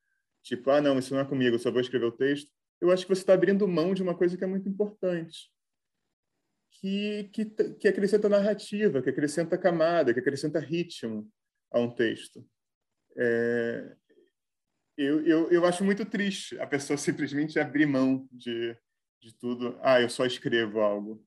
tipo, 0.42 0.70
ah, 0.70 0.80
não, 0.80 0.98
isso 0.98 1.14
não 1.14 1.20
é 1.20 1.24
comigo, 1.24 1.56
eu 1.56 1.60
só 1.60 1.70
vou 1.70 1.80
escrever 1.80 2.06
o 2.06 2.12
texto, 2.12 2.50
eu 2.80 2.90
acho 2.90 3.06
que 3.06 3.14
você 3.14 3.22
está 3.22 3.34
abrindo 3.34 3.66
mão 3.68 3.94
de 3.94 4.02
uma 4.02 4.14
coisa 4.14 4.36
que 4.36 4.42
é 4.42 4.46
muito 4.46 4.68
importante, 4.68 5.50
que, 6.72 7.30
que, 7.32 7.44
que 7.74 7.88
acrescenta 7.88 8.28
narrativa, 8.28 9.00
que 9.00 9.10
acrescenta 9.10 9.56
camada, 9.56 10.12
que 10.12 10.18
acrescenta 10.18 10.58
ritmo 10.58 11.30
a 11.70 11.78
um 11.78 11.88
texto. 11.88 12.44
É, 13.16 13.96
eu, 14.96 15.24
eu, 15.24 15.50
eu 15.50 15.64
acho 15.64 15.84
muito 15.84 16.04
triste 16.04 16.58
a 16.58 16.66
pessoa 16.66 16.96
simplesmente 16.98 17.58
abrir 17.58 17.86
mão 17.86 18.28
de, 18.32 18.76
de 19.20 19.34
tudo. 19.34 19.78
Ah, 19.80 20.00
eu 20.00 20.10
só 20.10 20.26
escrevo 20.26 20.80
algo. 20.80 21.24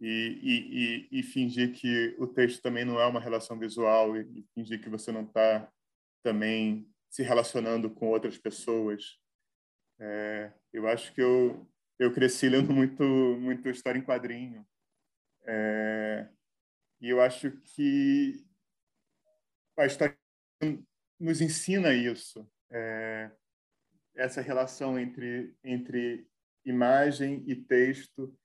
E, 0.00 1.08
e, 1.10 1.18
e, 1.18 1.20
e 1.20 1.22
fingir 1.24 1.72
que 1.72 2.14
o 2.18 2.26
texto 2.26 2.62
também 2.62 2.84
não 2.84 3.00
é 3.00 3.06
uma 3.06 3.20
relação 3.20 3.58
visual 3.58 4.16
e, 4.16 4.20
e 4.20 4.46
fingir 4.54 4.80
que 4.80 4.88
você 4.88 5.10
não 5.10 5.22
está 5.22 5.68
também 6.22 6.88
se 7.10 7.22
relacionando 7.22 7.90
com 7.90 8.08
outras 8.08 8.38
pessoas. 8.38 9.18
É, 10.00 10.52
eu 10.72 10.86
acho 10.86 11.12
que 11.12 11.20
eu, 11.20 11.66
eu 11.98 12.12
cresci 12.12 12.48
lendo 12.48 12.72
muito, 12.72 13.02
muito 13.02 13.68
história 13.68 13.98
em 13.98 14.04
quadrinho. 14.04 14.66
É, 15.46 16.28
e 17.00 17.08
eu 17.08 17.20
acho 17.20 17.50
que 17.50 18.44
a 19.76 19.86
história 19.86 20.16
nos 21.18 21.40
ensina 21.40 21.92
isso. 21.92 22.48
É, 22.70 23.30
essa 24.14 24.40
relação 24.40 24.98
entre, 24.98 25.54
entre 25.64 26.26
imagem 26.64 27.44
e 27.46 27.54
texto. 27.54 28.36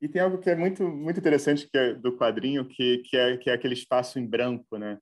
E 0.00 0.08
tem 0.08 0.20
algo 0.20 0.38
que 0.38 0.50
é 0.50 0.56
muito, 0.56 0.82
muito 0.88 1.20
interessante 1.20 1.68
que 1.70 1.78
é 1.78 1.94
do 1.94 2.16
quadrinho, 2.16 2.68
que, 2.68 2.98
que, 2.98 3.16
é, 3.16 3.36
que 3.36 3.48
é 3.48 3.54
aquele 3.54 3.74
espaço 3.74 4.18
em 4.18 4.26
branco, 4.26 4.76
né? 4.76 4.98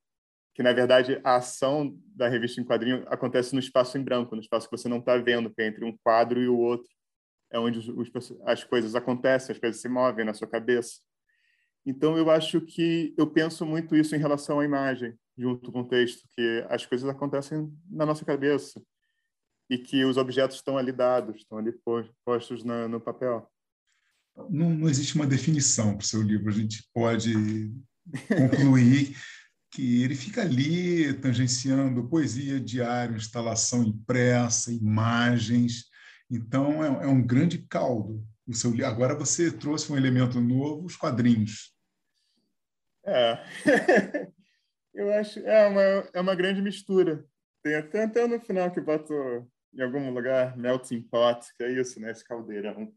Que 0.61 0.63
na 0.63 0.73
verdade 0.73 1.19
a 1.23 1.37
ação 1.37 1.97
da 2.15 2.27
revista 2.27 2.61
em 2.61 2.63
quadrinho 2.63 3.03
acontece 3.07 3.53
no 3.53 3.59
espaço 3.59 3.97
em 3.97 4.03
branco, 4.03 4.35
no 4.35 4.41
espaço 4.41 4.69
que 4.69 4.77
você 4.77 4.87
não 4.87 4.99
está 4.99 5.17
vendo, 5.17 5.49
que 5.49 5.59
é 5.59 5.67
entre 5.67 5.83
um 5.83 5.97
quadro 6.03 6.39
e 6.39 6.47
o 6.47 6.55
outro, 6.55 6.87
é 7.51 7.59
onde 7.59 7.79
os, 7.79 8.11
as 8.45 8.63
coisas 8.63 8.93
acontecem, 8.93 9.53
as 9.53 9.59
coisas 9.59 9.81
se 9.81 9.89
movem 9.89 10.23
na 10.23 10.35
sua 10.35 10.47
cabeça. 10.47 10.99
Então 11.83 12.15
eu 12.15 12.29
acho 12.29 12.61
que 12.61 13.11
eu 13.17 13.25
penso 13.25 13.65
muito 13.65 13.95
isso 13.95 14.15
em 14.15 14.19
relação 14.19 14.59
à 14.59 14.65
imagem, 14.65 15.15
junto 15.35 15.71
com 15.71 15.81
o 15.81 15.87
texto, 15.87 16.29
que 16.35 16.63
as 16.69 16.85
coisas 16.85 17.09
acontecem 17.09 17.67
na 17.89 18.05
nossa 18.05 18.23
cabeça 18.23 18.79
e 19.67 19.79
que 19.79 20.05
os 20.05 20.15
objetos 20.15 20.57
estão 20.57 20.77
ali 20.77 20.91
dados, 20.91 21.37
estão 21.37 21.57
ali 21.57 21.73
postos 22.23 22.63
na, 22.63 22.87
no 22.87 23.01
papel. 23.01 23.49
Não, 24.47 24.69
não 24.69 24.87
existe 24.87 25.15
uma 25.15 25.25
definição 25.25 25.97
para 25.97 26.03
o 26.03 26.07
seu 26.07 26.21
livro. 26.21 26.49
A 26.49 26.53
gente 26.53 26.87
pode 26.93 27.33
concluir 28.27 29.15
que 29.71 30.03
ele 30.03 30.15
fica 30.15 30.41
ali 30.41 31.13
tangenciando 31.21 32.07
poesia, 32.09 32.59
diário, 32.59 33.15
instalação 33.15 33.83
impressa, 33.83 34.71
imagens. 34.71 35.85
Então, 36.29 36.83
é, 36.83 37.05
é 37.05 37.07
um 37.07 37.25
grande 37.25 37.65
caldo. 37.67 38.21
O 38.45 38.53
seu, 38.53 38.73
agora 38.85 39.15
você 39.15 39.49
trouxe 39.49 39.91
um 39.91 39.97
elemento 39.97 40.41
novo, 40.41 40.85
os 40.85 40.97
quadrinhos. 40.97 41.73
É, 43.05 43.43
eu 44.93 45.11
acho 45.13 45.39
é 45.39 45.67
uma, 45.67 45.81
é 46.13 46.21
uma 46.21 46.35
grande 46.35 46.61
mistura. 46.61 47.25
Tem 47.63 47.75
até, 47.75 48.03
até 48.03 48.27
no 48.27 48.41
final 48.41 48.71
que 48.71 48.81
boto 48.81 49.13
em 49.73 49.81
algum 49.81 50.11
lugar 50.11 50.57
melting 50.57 51.01
pot, 51.03 51.47
que 51.55 51.63
é 51.63 51.71
isso, 51.71 51.99
né? 51.99 52.11
Esse 52.11 52.25
caldeirão. 52.25 52.93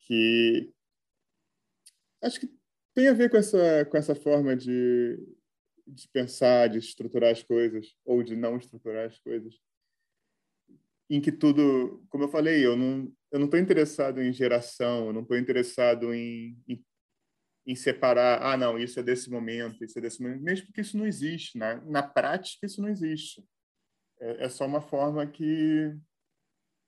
Que 0.00 0.70
acho 2.22 2.40
que 2.40 2.59
tem 3.00 3.08
a 3.08 3.14
ver 3.14 3.30
com 3.30 3.38
essa, 3.38 3.86
com 3.86 3.96
essa 3.96 4.14
forma 4.14 4.54
de, 4.54 5.18
de 5.86 6.06
pensar, 6.08 6.68
de 6.68 6.78
estruturar 6.78 7.32
as 7.32 7.42
coisas, 7.42 7.96
ou 8.04 8.22
de 8.22 8.36
não 8.36 8.58
estruturar 8.58 9.06
as 9.06 9.18
coisas. 9.18 9.54
Em 11.08 11.18
que 11.18 11.32
tudo, 11.32 12.04
como 12.10 12.24
eu 12.24 12.28
falei, 12.28 12.64
eu 12.64 12.76
não 12.76 13.10
eu 13.32 13.38
não 13.38 13.46
estou 13.46 13.60
interessado 13.60 14.20
em 14.20 14.32
geração, 14.32 15.06
eu 15.06 15.12
não 15.12 15.22
estou 15.22 15.38
interessado 15.38 16.12
em, 16.12 16.60
em, 16.66 16.84
em, 17.64 17.76
separar, 17.76 18.42
ah, 18.42 18.56
não, 18.56 18.76
isso 18.76 18.98
é 18.98 19.04
desse 19.04 19.30
momento, 19.30 19.84
isso 19.84 19.96
é 19.98 20.02
desse 20.02 20.20
momento, 20.20 20.42
mesmo 20.42 20.66
porque 20.66 20.80
isso 20.80 20.98
não 20.98 21.06
existe. 21.06 21.56
Na, 21.56 21.76
na 21.82 22.02
prática, 22.02 22.66
isso 22.66 22.82
não 22.82 22.88
existe. 22.88 23.42
É, 24.18 24.46
é 24.46 24.48
só 24.48 24.66
uma 24.66 24.80
forma 24.80 25.24
que, 25.28 25.96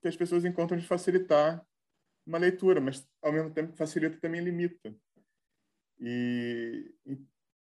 que 0.03 0.09
as 0.09 0.17
pessoas 0.17 0.45
encontram 0.45 0.77
de 0.77 0.87
facilitar 0.87 1.65
uma 2.27 2.39
leitura, 2.39 2.81
mas 2.81 3.09
ao 3.23 3.33
mesmo 3.33 3.53
tempo 3.53 3.77
facilita 3.77 4.19
também 4.21 4.43
limita. 4.43 4.93
E, 6.01 6.93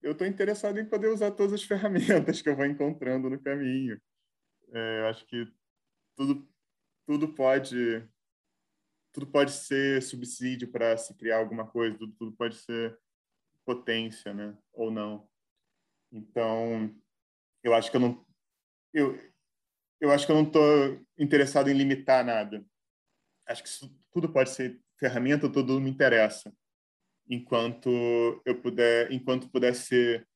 eu 0.01 0.13
estou 0.13 0.25
interessado 0.25 0.79
em 0.79 0.85
poder 0.85 1.07
usar 1.07 1.31
todas 1.31 1.53
as 1.53 1.63
ferramentas 1.63 2.41
que 2.41 2.49
eu 2.49 2.55
vou 2.55 2.65
encontrando 2.65 3.29
no 3.29 3.39
caminho. 3.39 3.99
É, 4.71 4.99
eu 5.01 5.07
acho 5.07 5.25
que 5.25 5.51
tudo 6.15 6.47
tudo 7.05 7.33
pode 7.33 8.07
tudo 9.11 9.25
pode 9.27 9.51
ser 9.51 10.01
subsídio 10.03 10.71
para 10.71 10.95
se 10.95 11.15
criar 11.17 11.39
alguma 11.39 11.65
coisa, 11.67 11.97
tudo, 11.97 12.13
tudo 12.13 12.31
pode 12.33 12.55
ser 12.55 12.97
potência, 13.65 14.33
né? 14.33 14.55
Ou 14.71 14.91
não. 14.91 15.27
Então, 16.11 16.95
eu 17.63 17.73
acho 17.73 17.89
que 17.89 17.97
eu 17.97 18.01
não 18.01 18.25
eu 18.93 19.19
eu 19.99 20.11
acho 20.11 20.25
que 20.25 20.31
eu 20.31 20.35
não 20.35 20.43
estou 20.43 21.05
interessado 21.17 21.69
em 21.69 21.73
limitar 21.73 22.23
nada. 22.23 22.65
Acho 23.45 23.63
que 23.63 23.69
isso, 23.69 23.99
tudo 24.11 24.31
pode 24.31 24.51
ser 24.51 24.79
ferramenta, 24.97 25.51
tudo 25.51 25.79
me 25.81 25.89
interessa 25.89 26.53
enquanto 27.29 27.89
eu 28.43 28.59
puder, 28.59 29.11
enquanto 29.11 29.49
puder 29.49 29.75
ser. 29.75 30.27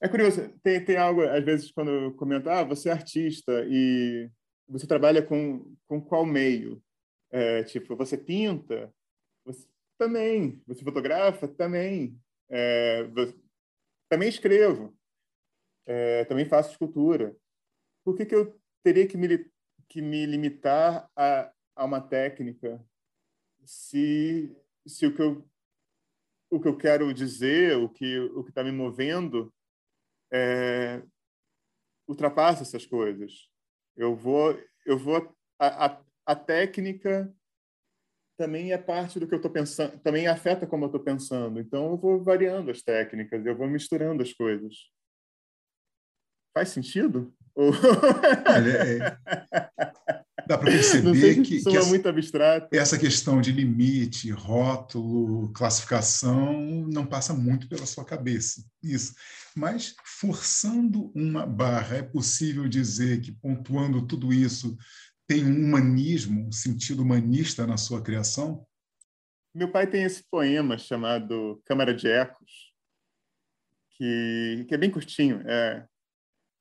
É 0.00 0.08
curioso, 0.08 0.52
tem, 0.62 0.84
tem 0.84 0.96
algo, 0.96 1.22
às 1.22 1.44
vezes, 1.44 1.70
quando 1.70 1.90
eu 1.90 2.14
comento, 2.14 2.50
ah, 2.50 2.64
você 2.64 2.88
é 2.88 2.92
artista 2.92 3.64
e 3.68 4.28
você 4.68 4.86
trabalha 4.86 5.22
com, 5.22 5.76
com 5.86 6.00
qual 6.00 6.26
meio? 6.26 6.82
É, 7.30 7.62
tipo, 7.62 7.96
você 7.96 8.18
pinta? 8.18 8.92
Você, 9.44 9.66
também. 9.96 10.60
Você 10.66 10.82
fotografa? 10.82 11.46
Também. 11.46 12.18
É, 12.50 13.04
você, 13.04 13.38
também 14.10 14.28
escrevo. 14.28 14.96
É, 15.86 16.24
também 16.24 16.48
faço 16.48 16.72
escultura. 16.72 17.36
Por 18.04 18.16
que, 18.16 18.26
que 18.26 18.34
eu 18.34 18.60
teria 18.82 19.06
que 19.06 19.16
me, 19.16 19.48
que 19.88 20.02
me 20.02 20.26
limitar 20.26 21.08
a, 21.16 21.52
a 21.76 21.84
uma 21.84 22.00
técnica 22.00 22.84
se, 23.64 24.54
se 24.86 25.06
o 25.06 25.14
que 25.14 25.22
eu 25.22 25.48
o 26.52 26.60
que 26.60 26.68
eu 26.68 26.76
quero 26.76 27.14
dizer, 27.14 27.78
o 27.78 27.88
que 27.88 28.18
o 28.18 28.44
que 28.44 28.50
está 28.50 28.62
me 28.62 28.70
movendo, 28.70 29.50
é, 30.30 31.02
ultrapassa 32.06 32.62
essas 32.62 32.84
coisas. 32.84 33.48
Eu 33.96 34.14
vou, 34.14 34.60
eu 34.84 34.98
vou 34.98 35.34
a, 35.58 35.86
a, 35.86 36.02
a 36.26 36.36
técnica 36.36 37.34
também 38.36 38.72
é 38.72 38.78
parte 38.78 39.18
do 39.18 39.26
que 39.26 39.32
eu 39.32 39.38
estou 39.38 39.50
pensando, 39.50 39.98
também 40.00 40.26
afeta 40.26 40.66
como 40.66 40.84
eu 40.84 40.88
estou 40.88 41.02
pensando. 41.02 41.58
Então 41.58 41.92
eu 41.92 41.96
vou 41.96 42.22
variando 42.22 42.70
as 42.70 42.82
técnicas, 42.82 43.46
eu 43.46 43.56
vou 43.56 43.66
misturando 43.66 44.22
as 44.22 44.34
coisas. 44.34 44.74
Faz 46.52 46.68
sentido? 46.68 47.34
Olha, 47.56 49.18
dá 50.46 50.58
para 50.58 50.70
perceber 50.72 51.42
que, 51.42 51.62
que 51.62 51.76
essa, 51.76 51.88
muito 51.88 52.08
abstrato. 52.08 52.68
essa 52.72 52.98
questão 52.98 53.40
de 53.40 53.52
limite, 53.52 54.30
rótulo, 54.30 55.52
classificação 55.52 56.86
não 56.88 57.06
passa 57.06 57.34
muito 57.34 57.68
pela 57.68 57.86
sua 57.86 58.04
cabeça. 58.04 58.64
Isso. 58.82 59.14
Mas 59.54 59.94
forçando 60.04 61.12
uma 61.14 61.46
barra, 61.46 61.96
é 61.96 62.02
possível 62.02 62.68
dizer 62.68 63.20
que 63.20 63.32
pontuando 63.32 64.06
tudo 64.06 64.32
isso 64.32 64.76
tem 65.26 65.44
um 65.44 65.64
humanismo, 65.64 66.46
um 66.46 66.52
sentido 66.52 67.02
humanista 67.02 67.66
na 67.66 67.76
sua 67.76 68.02
criação? 68.02 68.66
Meu 69.54 69.70
pai 69.70 69.86
tem 69.86 70.02
esse 70.02 70.24
poema 70.30 70.78
chamado 70.78 71.62
Câmara 71.64 71.94
de 71.94 72.08
Ecos, 72.08 72.72
que, 73.90 74.64
que 74.68 74.74
é 74.74 74.78
bem 74.78 74.90
curtinho. 74.90 75.42
É, 75.46 75.86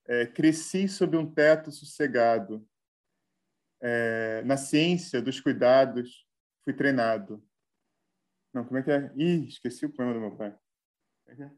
é, 0.07 0.25
Cresci 0.25 0.87
sob 0.87 1.15
um 1.15 1.25
teto 1.25 1.71
sossegado. 1.71 2.65
É, 3.81 4.43
na 4.43 4.57
ciência 4.57 5.21
dos 5.21 5.39
cuidados 5.39 6.25
fui 6.63 6.73
treinado. 6.73 7.43
Não, 8.53 8.65
como 8.65 8.77
é 8.77 8.83
que 8.83 8.91
é? 8.91 9.11
Ih, 9.15 9.47
esqueci 9.47 9.85
o 9.85 9.93
poema 9.93 10.13
do 10.13 10.19
meu 10.19 10.35
pai. 10.35 10.55
É 11.27 11.43
é? 11.43 11.51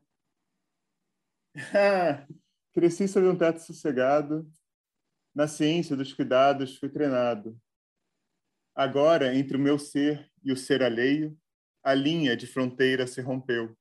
Cresci 2.74 3.08
sob 3.08 3.28
um 3.28 3.38
teto 3.38 3.60
sossegado. 3.60 4.50
Na 5.36 5.48
ciência 5.48 5.96
dos 5.96 6.14
cuidados 6.14 6.78
fui 6.78 6.90
treinado. 6.90 7.60
Agora, 8.76 9.36
entre 9.36 9.58
o 9.58 9.60
meu 9.60 9.78
ser 9.78 10.32
e 10.44 10.52
o 10.52 10.58
ser 10.58 10.82
alheio, 10.82 11.38
a 11.84 11.94
linha 11.94 12.38
de 12.38 12.48
fronteira 12.48 13.06
se 13.06 13.22
rompeu. 13.22 13.76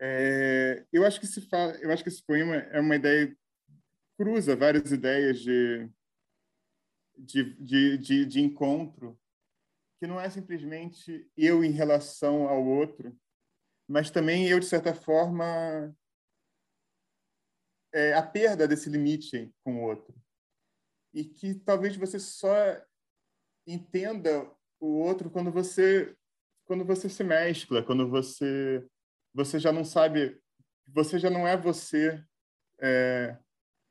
É, 0.00 0.84
eu 0.92 1.04
acho 1.04 1.20
que 1.20 1.26
se 1.26 1.40
fala, 1.48 1.72
eu 1.76 1.90
acho 1.90 2.02
que 2.02 2.08
esse 2.08 2.24
poema 2.24 2.56
é 2.56 2.80
uma 2.80 2.96
ideia 2.96 3.36
cruza 4.16 4.54
várias 4.54 4.92
ideias 4.92 5.40
de 5.40 5.88
de, 7.16 7.54
de, 7.54 7.98
de, 7.98 8.26
de 8.26 8.40
encontro 8.40 9.18
que 9.98 10.06
não 10.06 10.20
é 10.20 10.28
simplesmente 10.28 11.30
eu 11.36 11.64
em 11.64 11.70
relação 11.70 12.48
ao 12.48 12.64
outro, 12.64 13.16
mas 13.88 14.10
também 14.10 14.48
eu 14.48 14.58
de 14.58 14.66
certa 14.66 14.94
forma 14.94 15.96
é, 17.92 18.12
a 18.12 18.22
perda 18.22 18.66
desse 18.66 18.90
limite 18.90 19.52
com 19.62 19.76
o 19.76 19.82
outro. 19.82 20.14
E 21.12 21.24
que 21.24 21.54
talvez 21.54 21.96
você 21.96 22.18
só 22.18 22.54
entenda 23.66 24.50
o 24.80 24.98
outro 24.98 25.30
quando 25.30 25.50
você 25.50 26.16
quando 26.66 26.84
você 26.84 27.08
se 27.08 27.22
mescla, 27.22 27.82
quando 27.82 28.08
você 28.08 28.86
você 29.32 29.58
já 29.58 29.72
não 29.72 29.84
sabe, 29.84 30.40
você 30.86 31.18
já 31.18 31.28
não 31.28 31.46
é 31.46 31.56
você, 31.56 32.24
é, 32.80 33.36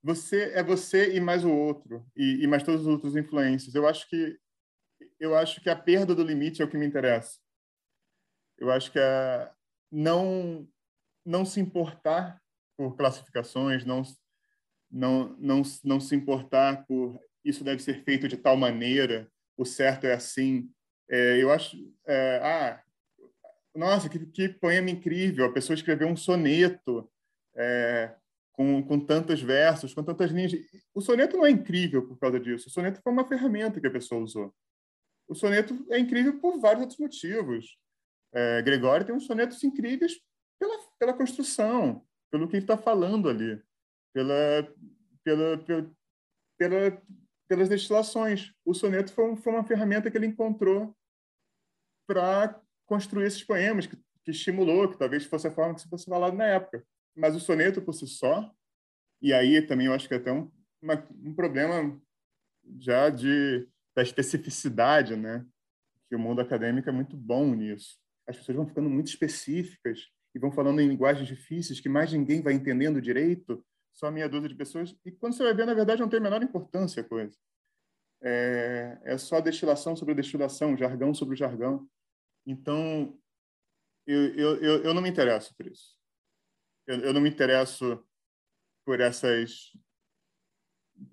você 0.04 0.52
é 0.54 0.62
você 0.62 1.16
e 1.16 1.20
mais 1.22 1.46
o 1.46 1.52
outro 1.52 2.06
e, 2.16 2.44
e 2.44 2.48
mais 2.48 2.64
todas 2.64 2.82
as 2.82 2.88
outras 2.88 3.16
influências. 3.16 3.74
Eu 3.74 3.88
acho 3.88 4.08
que 4.10 4.38
eu 5.20 5.36
acho 5.36 5.62
que 5.62 5.70
a 5.70 5.76
perda 5.76 6.14
do 6.14 6.24
limite 6.24 6.62
é 6.62 6.66
o 6.66 6.70
que 6.70 6.78
me 6.78 6.86
interessa. 6.86 7.40
Eu 8.58 8.70
acho 8.72 8.92
que 8.92 9.00
a 9.00 9.52
não 9.92 10.68
não 11.26 11.46
se 11.46 11.60
importar 11.60 12.42
por 12.78 12.98
classificações, 12.98 13.86
não 13.86 14.04
não 14.92 15.36
não 15.40 15.62
não 15.84 16.00
se 16.00 16.16
importar 16.16 16.86
por 16.86 17.20
isso 17.44 17.64
deve 17.64 17.82
ser 17.82 18.04
feito 18.04 18.28
de 18.28 18.38
tal 18.38 18.56
maneira, 18.56 19.30
o 19.58 19.66
certo 19.66 20.06
é 20.06 20.14
assim. 20.14 20.70
É, 21.10 21.42
eu 21.42 21.52
acho, 21.52 21.78
é, 22.08 22.40
ah, 22.42 22.84
nossa, 23.76 24.08
que, 24.08 24.20
que, 24.28 24.50
poema 24.50 24.90
incrível! 24.90 25.46
A 25.46 25.52
pessoa 25.52 25.76
escreveu 25.76 26.08
um 26.08 26.16
soneto 26.16 27.10
é, 27.56 28.16
com, 28.54 28.82
com 28.84 29.00
tantos 29.00 29.42
versos, 29.42 29.94
com 29.94 30.04
tantas 30.04 30.32
linhas. 30.32 30.54
O 30.94 31.02
soneto 31.02 31.36
não 31.36 31.46
é 31.46 31.50
incrível 31.50 32.08
por 32.08 32.18
causa 32.18 32.40
disso. 32.40 32.70
O 32.70 32.72
soneto 32.72 33.02
foi 33.02 33.12
uma 33.12 33.28
ferramenta 33.28 33.82
que 33.82 33.88
a 33.88 33.92
pessoa 33.92 34.22
usou. 34.22 34.54
O 35.28 35.36
soneto 35.36 35.86
é 35.90 36.00
incrível 36.00 36.40
por 36.40 36.60
vários 36.60 36.82
outros 36.82 37.00
motivos. 37.00 37.78
É, 38.34 38.62
Gregório 38.62 39.06
tem 39.06 39.16
uns 39.16 39.26
sonetos 39.26 39.64
incríveis 39.64 40.20
pela, 40.60 40.78
pela 40.98 41.14
construção, 41.14 42.06
pelo 42.32 42.48
que 42.48 42.56
ele 42.56 42.64
está 42.64 42.78
falando 42.78 43.30
ali, 43.30 43.62
pela, 44.14 44.74
pela, 45.24 45.58
pela, 45.58 45.92
pela 46.58 47.02
pelas 47.48 47.70
destilações. 47.70 48.52
O 48.66 48.74
soneto 48.74 49.14
foi, 49.14 49.36
foi 49.36 49.54
uma 49.54 49.64
ferramenta 49.64 50.10
que 50.10 50.18
ele 50.18 50.26
encontrou 50.26 50.96
para 52.08 52.60
construir 52.86 53.28
esses 53.28 53.44
poemas, 53.44 53.86
que, 53.86 53.96
que, 54.24 54.32
estimulou, 54.32 54.90
que 54.90 54.98
talvez 54.98 55.26
fosse 55.26 55.48
a 55.48 55.52
forma 55.52 55.76
que 55.76 55.82
se 55.82 55.90
fosse 55.90 56.06
falado 56.06 56.36
na 56.36 56.46
época. 56.46 56.84
Mas 57.16 57.36
o 57.36 57.40
soneto 57.40 57.82
por 57.82 57.94
si 57.94 58.08
só, 58.08 58.52
e 59.22 59.34
aí 59.34 59.62
também 59.62 59.88
eu 59.88 59.94
acho 59.94 60.08
que 60.08 60.14
é 60.14 60.18
até 60.18 60.32
um, 60.32 60.52
uma, 60.82 61.08
um 61.24 61.34
problema 61.34 62.02
já 62.80 63.10
de 63.10 63.68
da 63.96 64.02
especificidade, 64.02 65.16
né? 65.16 65.46
Que 66.10 66.16
o 66.16 66.20
mundo 66.20 66.42
acadêmico 66.42 66.90
é 66.90 66.92
muito 66.92 67.16
bom 67.16 67.54
nisso. 67.54 68.00
As 68.28 68.38
pessoas 68.38 68.58
vão 68.58 68.68
ficando 68.68 68.90
muito 68.90 69.08
específicas 69.08 70.08
e 70.34 70.40
vão 70.40 70.52
falando 70.52 70.82
em 70.82 70.88
linguagens 70.88 71.28
difíceis 71.28 71.80
que 71.80 71.90
mais 71.90 72.12
ninguém 72.12 72.42
vai 72.42 72.54
entendendo 72.54 73.02
direito 73.02 73.64
só 73.94 74.10
meia 74.10 74.28
dúzia 74.28 74.50
de 74.50 74.56
pessoas. 74.56 74.96
E 75.06 75.12
quando 75.12 75.34
você 75.34 75.44
vai 75.44 75.54
ver, 75.54 75.66
na 75.66 75.74
verdade, 75.74 76.02
não 76.02 76.10
tem 76.10 76.20
a 76.20 76.24
menor 76.24 76.42
importância 76.42 77.02
a 77.02 77.08
coisa. 77.08 77.38
É, 78.22 78.98
é 79.04 79.18
só 79.18 79.40
destilação 79.40 79.96
sobre 79.96 80.16
destilação, 80.16 80.76
jargão 80.76 81.14
sobre 81.14 81.36
jargão. 81.36 81.88
Então, 82.46 83.18
eu, 84.08 84.36
eu, 84.36 84.56
eu, 84.58 84.84
eu 84.84 84.94
não 84.94 85.02
me 85.02 85.10
interesso 85.10 85.54
por 85.56 85.68
isso. 85.68 85.96
Eu, 86.88 87.00
eu 87.00 87.14
não 87.14 87.22
me 87.22 87.30
interesso 87.30 88.06
por 88.86 89.00
essas 89.00 89.72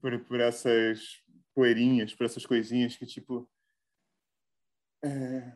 por, 0.00 0.18
por 0.24 0.40
essas 0.40 1.22
poeirinhas, 1.54 2.14
por 2.14 2.24
essas 2.24 2.46
coisinhas 2.46 2.96
que, 2.96 3.06
tipo... 3.06 3.50
É, 5.02 5.52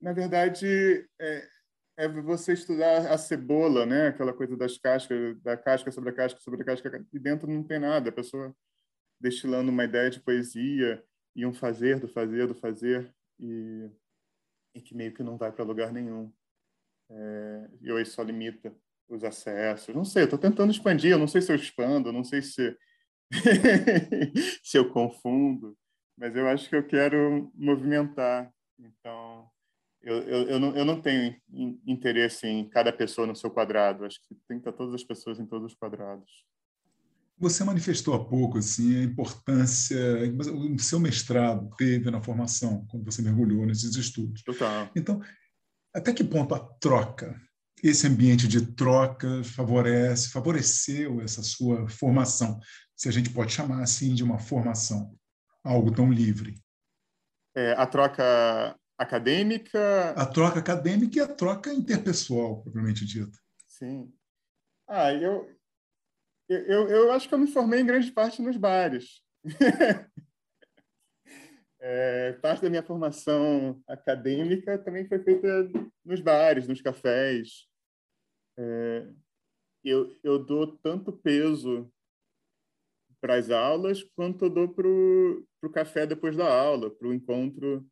na 0.00 0.12
verdade, 0.12 1.08
é, 1.18 1.48
é 1.96 2.08
você 2.08 2.52
estudar 2.52 3.10
a 3.10 3.16
cebola, 3.16 3.86
né? 3.86 4.08
Aquela 4.08 4.32
coisa 4.32 4.56
das 4.56 4.76
cascas, 4.76 5.40
da 5.42 5.56
casca 5.56 5.90
sobre 5.90 6.10
a 6.10 6.12
casca 6.12 6.40
sobre 6.40 6.62
a 6.62 6.64
casca, 6.64 7.06
e 7.12 7.18
dentro 7.18 7.48
não 7.48 7.64
tem 7.64 7.78
nada. 7.78 8.10
A 8.10 8.12
pessoa 8.12 8.54
destilando 9.20 9.70
uma 9.70 9.84
ideia 9.84 10.10
de 10.10 10.20
poesia 10.20 11.02
e 11.34 11.46
um 11.46 11.54
fazer 11.54 11.98
do 11.98 12.08
fazer 12.08 12.46
do 12.46 12.54
fazer 12.54 13.14
e, 13.40 13.90
e 14.74 14.80
que 14.82 14.94
meio 14.94 15.14
que 15.14 15.22
não 15.22 15.38
vai 15.38 15.50
para 15.50 15.64
lugar 15.64 15.92
nenhum. 15.92 16.32
É, 17.10 17.70
e 17.80 17.92
hoje 17.92 18.10
só 18.10 18.22
limita 18.22 18.74
os 19.14 19.24
acessos. 19.24 19.94
Não 19.94 20.04
sei, 20.04 20.24
estou 20.24 20.38
tentando 20.38 20.70
expandir. 20.70 21.10
Eu 21.10 21.18
não 21.18 21.28
sei 21.28 21.40
se 21.40 21.52
eu 21.52 21.56
expando, 21.56 22.12
não 22.12 22.24
sei 22.24 22.42
se 22.42 22.76
se 24.62 24.76
eu 24.78 24.90
confundo, 24.90 25.76
mas 26.16 26.36
eu 26.36 26.46
acho 26.48 26.68
que 26.68 26.76
eu 26.76 26.86
quero 26.86 27.50
movimentar. 27.54 28.52
Então 28.78 29.48
eu, 30.02 30.18
eu, 30.22 30.48
eu, 30.48 30.60
não, 30.60 30.76
eu 30.76 30.84
não 30.84 31.00
tenho 31.00 31.34
interesse 31.86 32.46
em 32.46 32.68
cada 32.68 32.92
pessoa 32.92 33.26
no 33.26 33.34
seu 33.34 33.50
quadrado. 33.50 34.04
Acho 34.04 34.20
que 34.28 34.34
tem 34.46 34.58
que 34.58 34.68
estar 34.68 34.72
todas 34.72 34.94
as 34.94 35.02
pessoas 35.02 35.40
em 35.40 35.46
todos 35.46 35.72
os 35.72 35.78
quadrados. 35.78 36.44
Você 37.36 37.64
manifestou 37.64 38.14
há 38.14 38.24
pouco 38.24 38.58
assim, 38.58 38.96
a 39.00 39.02
importância 39.02 39.98
o 40.52 40.78
seu 40.78 41.00
mestrado 41.00 41.68
teve 41.76 42.08
na 42.08 42.22
formação, 42.22 42.86
quando 42.88 43.04
você 43.04 43.22
mergulhou 43.22 43.66
nesses 43.66 43.96
estudos. 43.96 44.42
Total. 44.42 44.88
Então, 44.94 45.20
até 45.92 46.12
que 46.12 46.22
ponto 46.22 46.54
a 46.54 46.60
troca, 46.60 47.34
esse 47.88 48.06
ambiente 48.06 48.48
de 48.48 48.74
troca 48.74 49.44
favorece, 49.44 50.30
favoreceu 50.30 51.20
essa 51.20 51.42
sua 51.42 51.86
formação, 51.86 52.58
se 52.96 53.10
a 53.10 53.12
gente 53.12 53.28
pode 53.28 53.52
chamar 53.52 53.82
assim 53.82 54.14
de 54.14 54.24
uma 54.24 54.38
formação, 54.38 55.14
algo 55.62 55.94
tão 55.94 56.10
livre? 56.10 56.54
É, 57.54 57.72
a 57.72 57.86
troca 57.86 58.74
acadêmica. 58.96 60.10
A 60.16 60.24
troca 60.24 60.60
acadêmica 60.60 61.18
e 61.18 61.20
a 61.20 61.28
troca 61.28 61.74
interpessoal, 61.74 62.62
propriamente 62.62 63.04
dita. 63.04 63.38
Sim. 63.68 64.10
Ah, 64.88 65.12
eu, 65.12 65.54
eu, 66.48 66.88
eu 66.88 67.12
acho 67.12 67.28
que 67.28 67.34
eu 67.34 67.38
me 67.38 67.52
formei 67.52 67.80
em 67.80 67.86
grande 67.86 68.10
parte 68.10 68.40
nos 68.40 68.56
bares. 68.56 69.22
é, 71.80 72.32
parte 72.40 72.62
da 72.62 72.70
minha 72.70 72.82
formação 72.82 73.78
acadêmica 73.86 74.78
também 74.78 75.06
foi 75.06 75.18
feita 75.18 75.70
nos 76.02 76.22
bares, 76.22 76.66
nos 76.66 76.80
cafés. 76.80 77.68
É, 78.56 79.08
eu, 79.82 80.16
eu 80.22 80.38
dou 80.38 80.76
tanto 80.78 81.12
peso 81.12 81.92
para 83.20 83.36
as 83.36 83.50
aulas 83.50 84.02
quanto 84.02 84.44
eu 84.44 84.50
dou 84.50 84.68
para 84.68 84.86
o 84.86 85.72
café 85.72 86.06
depois 86.06 86.36
da 86.36 86.46
aula, 86.46 86.90
para 86.90 87.08
o 87.08 87.14
encontro 87.14 87.86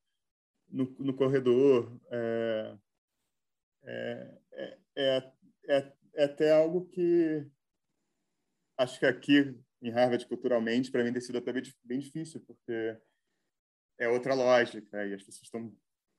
no, 0.68 0.84
no 0.98 1.14
corredor. 1.14 1.98
É, 2.10 2.76
é, 3.84 4.38
é, 4.52 4.78
é, 4.96 5.32
é, 5.68 5.92
é 6.14 6.24
até 6.24 6.52
algo 6.52 6.86
que 6.86 7.46
acho 8.76 8.98
que 8.98 9.06
aqui 9.06 9.58
em 9.80 9.90
Harvard, 9.90 10.26
culturalmente, 10.26 10.90
para 10.90 11.02
mim 11.02 11.12
tem 11.12 11.20
sido 11.20 11.38
até 11.38 11.52
bem 11.84 11.98
difícil, 11.98 12.40
porque 12.46 12.96
é 13.98 14.08
outra 14.08 14.34
lógica 14.34 15.06
e 15.06 15.14
as 15.14 15.22
pessoas 15.22 15.44
estão 15.44 15.74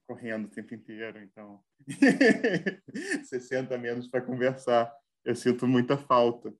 correndo 0.07 0.45
o 0.45 0.49
tempo 0.49 0.73
inteiro, 0.73 1.19
então 1.19 1.63
você 3.23 3.39
senta 3.39 3.77
menos 3.77 4.07
para 4.07 4.21
conversar. 4.21 4.93
Eu 5.23 5.35
sinto 5.35 5.67
muita 5.67 5.97
falta. 5.97 6.53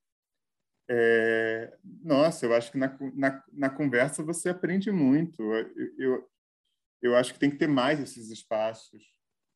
É, 0.90 1.76
nossa, 2.04 2.46
eu 2.46 2.54
acho 2.54 2.72
que 2.72 2.78
na, 2.78 2.98
na, 3.14 3.44
na, 3.52 3.70
conversa 3.70 4.24
você 4.24 4.50
aprende 4.50 4.92
muito. 4.92 5.42
Eu, 5.42 5.94
eu, 5.98 6.30
eu, 7.02 7.16
acho 7.16 7.34
que 7.34 7.40
tem 7.40 7.50
que 7.50 7.58
ter 7.58 7.68
mais 7.68 8.00
esses 8.00 8.30
espaços. 8.30 9.04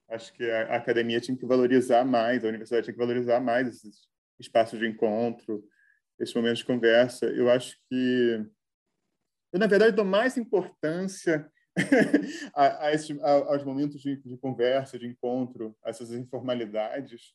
Acho 0.10 0.34
que 0.34 0.50
a, 0.50 0.74
a, 0.74 0.76
academia 0.78 1.20
tinha 1.20 1.38
que 1.38 1.46
valorizar 1.46 2.06
mais, 2.06 2.44
a 2.44 2.50
universidade 2.50 2.86
tinha 2.86 2.94
que 2.94 3.00
valorizar 3.00 3.40
mais 3.40 3.68
esses 3.68 4.08
espaços 4.40 4.80
de 4.80 4.88
encontro, 4.88 5.64
esses 6.20 6.34
momentos 6.34 6.60
de 6.60 6.66
conversa. 6.66 7.26
Eu 7.26 7.50
acho 7.50 7.78
que 7.90 8.46
eu, 9.52 9.60
na 9.60 9.68
verdade, 9.68 9.96
dou 9.96 10.06
mais 10.06 10.38
importância 10.38 11.50
a, 12.54 12.88
a 12.88 12.94
esse, 12.94 13.20
a, 13.22 13.32
aos 13.32 13.64
momentos 13.64 14.02
de, 14.02 14.18
de, 14.18 14.38
conversa, 14.38 14.98
de 14.98 15.08
encontro, 15.08 15.76
a 15.84 15.90
essas 15.90 16.12
informalidades, 16.12 17.34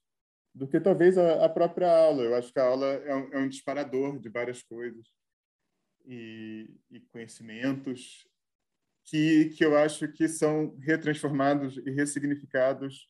do 0.54 0.68
que 0.68 0.80
talvez 0.80 1.16
a, 1.16 1.48
própria 1.48 1.90
aula. 1.90 2.22
Eu 2.22 2.34
acho 2.34 2.52
que 2.52 2.58
a 2.58 2.64
aula 2.64 2.86
é 2.86 3.14
um, 3.14 3.32
é 3.32 3.38
um 3.38 3.48
disparador 3.48 4.18
de 4.18 4.28
várias 4.28 4.62
coisas 4.62 5.06
e, 6.04 6.68
e, 6.90 7.00
conhecimentos 7.12 8.26
que, 9.04 9.50
que 9.50 9.64
eu 9.64 9.76
acho 9.76 10.08
que 10.08 10.28
são 10.28 10.76
retransformados 10.78 11.78
e 11.78 11.90
ressignificados 11.90 13.08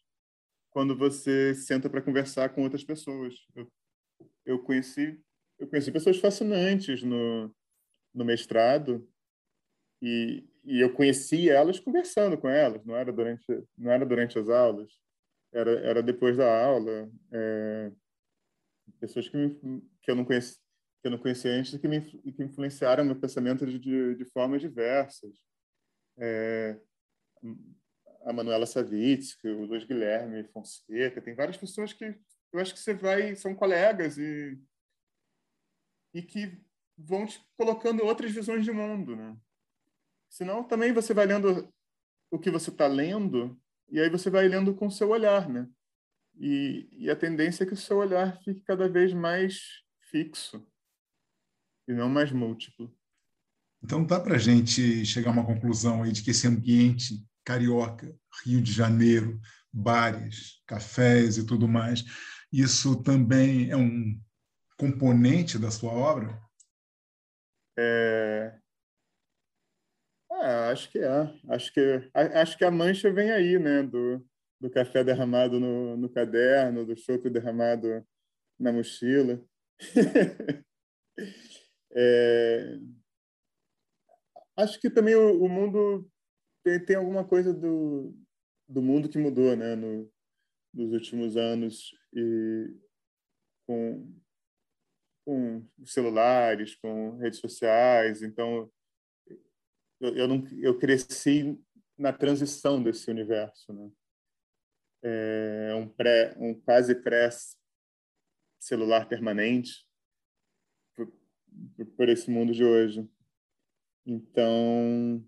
quando 0.71 0.97
você 0.97 1.55
senta 1.55 1.91
para 1.91 2.03
conversar 2.03 2.51
com 2.51 2.63
outras 2.63 2.85
pessoas. 2.85 3.35
Eu, 3.55 3.71
eu 4.45 4.59
conheci 4.63 5.21
eu 5.63 5.69
conheci 5.69 5.93
pessoas 5.93 6.19
fascinantes 6.19 7.05
no, 7.05 7.55
no 8.13 8.25
mestrado 8.25 9.09
e, 10.03 10.45
e 10.65 10.81
eu 10.81 10.93
conheci 10.93 11.51
elas 11.51 11.79
conversando 11.81 12.39
com 12.39 12.49
elas, 12.49 12.85
não 12.85 12.97
era 12.97 13.13
durante 13.13 13.45
não 13.77 13.91
era 13.91 14.07
durante 14.07 14.39
as 14.39 14.49
aulas, 14.49 14.93
era 15.53 15.73
era 15.81 16.03
depois 16.03 16.37
da 16.37 16.65
aula, 16.65 17.11
é, 17.33 17.93
pessoas 19.01 19.29
que, 19.29 19.37
me, 19.37 19.83
que 20.03 20.11
eu 20.11 20.17
não 20.17 20.25
conheci 20.25 20.61
que 21.01 21.09
eu 21.09 21.11
não 21.11 21.19
conhecia 21.19 21.51
antes 21.51 21.77
que 21.77 21.89
me 21.89 22.01
que 22.01 22.43
influenciaram 22.43 23.05
meu 23.05 23.19
pensamento 23.19 23.67
de, 23.67 23.79
de, 23.79 24.15
de 24.15 24.25
formas 24.27 24.61
diversas. 24.61 25.37
É, 26.17 26.79
a 28.25 28.33
Manuela 28.33 28.67
Savitsky, 28.67 29.49
o 29.49 29.65
Luiz 29.65 29.85
Guilherme 29.85 30.45
Fonseca, 30.45 31.21
tem 31.21 31.35
várias 31.35 31.57
pessoas 31.57 31.93
que 31.93 32.05
eu 32.53 32.61
acho 32.61 32.73
que 32.73 32.79
você 32.79 32.95
vai 32.95 33.35
são 33.35 33.55
colegas 33.55 34.17
e 34.17 34.57
e 36.15 36.23
que 36.23 36.61
vão 36.97 37.27
te 37.27 37.43
colocando 37.57 38.05
outras 38.05 38.31
visões 38.31 38.65
de 38.65 38.71
mundo, 38.71 39.17
né? 39.17 39.37
Senão 40.33 40.65
também 40.65 40.95
você 40.95 41.13
vai 41.13 41.27
lendo 41.27 41.71
o 42.31 42.39
que 42.39 42.51
você 42.51 42.71
está 42.71 42.87
lendo 42.87 43.61
e 43.91 44.01
aí 44.01 44.09
você 44.09 44.31
vai 44.31 44.49
lendo 44.49 44.75
com 44.75 44.87
o 44.87 44.91
seu 44.91 45.11
olhar, 45.11 45.47
né? 45.47 45.69
E, 46.41 46.89
e 46.91 47.11
a 47.11 47.15
tendência 47.15 47.65
é 47.65 47.67
que 47.67 47.75
o 47.75 47.77
seu 47.77 47.99
olhar 47.99 48.41
fique 48.43 48.63
cada 48.63 48.89
vez 48.89 49.13
mais 49.13 49.83
fixo 50.11 50.67
e 51.87 51.93
não 51.93 52.09
mais 52.09 52.33
múltiplo. 52.33 52.91
Então 53.83 54.03
dá 54.07 54.19
para 54.19 54.37
a 54.37 54.39
gente 54.39 55.05
chegar 55.05 55.29
a 55.29 55.33
uma 55.35 55.45
conclusão 55.45 56.03
aí 56.03 56.13
de 56.13 56.23
que 56.23 56.31
esse 56.31 56.47
ambiente 56.47 57.23
carioca, 57.45 58.19
Rio 58.43 58.63
de 58.63 58.73
Janeiro, 58.73 59.39
bares, 59.71 60.63
cafés 60.67 61.37
e 61.37 61.45
tudo 61.45 61.69
mais, 61.69 62.05
isso 62.51 63.03
também 63.03 63.71
é 63.71 63.77
um 63.77 64.19
componente 64.79 65.59
da 65.59 65.71
sua 65.71 65.93
obra? 65.93 66.41
É... 67.79 68.62
Ah, 70.45 70.71
acho 70.71 70.91
que 70.91 70.99
é. 70.99 71.35
Acho 71.49 71.73
que, 71.73 72.11
acho 72.13 72.59
que 72.59 72.65
a 72.65 72.71
mancha 72.71 73.13
vem 73.13 73.31
aí, 73.31 73.61
né? 73.61 73.85
Do, 73.85 74.27
do 74.61 74.69
café 74.69 75.05
derramado 75.05 75.61
no, 75.61 75.97
no 75.97 76.11
caderno, 76.11 76.85
do 76.85 76.97
choco 76.97 77.31
derramado 77.31 78.05
na 78.59 78.73
mochila. 78.73 79.41
é... 81.95 82.77
Acho 84.57 84.81
que 84.81 84.91
também 84.91 85.15
o, 85.15 85.45
o 85.45 85.49
mundo 85.49 86.11
tem, 86.65 86.85
tem, 86.85 86.97
alguma 86.97 87.25
coisa 87.25 87.55
do, 87.55 88.13
do 88.69 88.83
mundo 88.83 89.09
que 89.09 89.19
mudou, 89.19 89.57
né? 89.57 89.77
No, 89.77 90.11
nos 90.75 90.93
últimos 90.93 91.37
anos 91.37 91.95
e 92.13 92.77
com 93.65 94.13
com 95.25 95.65
celulares, 95.85 96.75
com 96.75 97.17
redes 97.19 97.39
sociais. 97.39 98.23
Então, 98.23 98.69
eu, 100.03 100.17
eu, 100.17 100.29
não, 100.29 100.45
eu 100.61 100.79
cresci 100.79 101.59
na 101.97 102.13
transição 102.13 102.83
desse 102.83 103.11
universo, 103.11 103.73
né? 103.73 103.91
É 105.05 105.75
um 105.75 105.89
pré, 105.89 106.35
um 106.39 106.55
quase 106.55 106.95
pré 106.95 107.29
celular 108.61 109.09
permanente 109.09 109.85
por, 110.95 111.13
por 111.97 112.09
esse 112.09 112.31
mundo 112.31 112.53
de 112.53 112.65
hoje. 112.65 113.09
Então, 114.07 115.25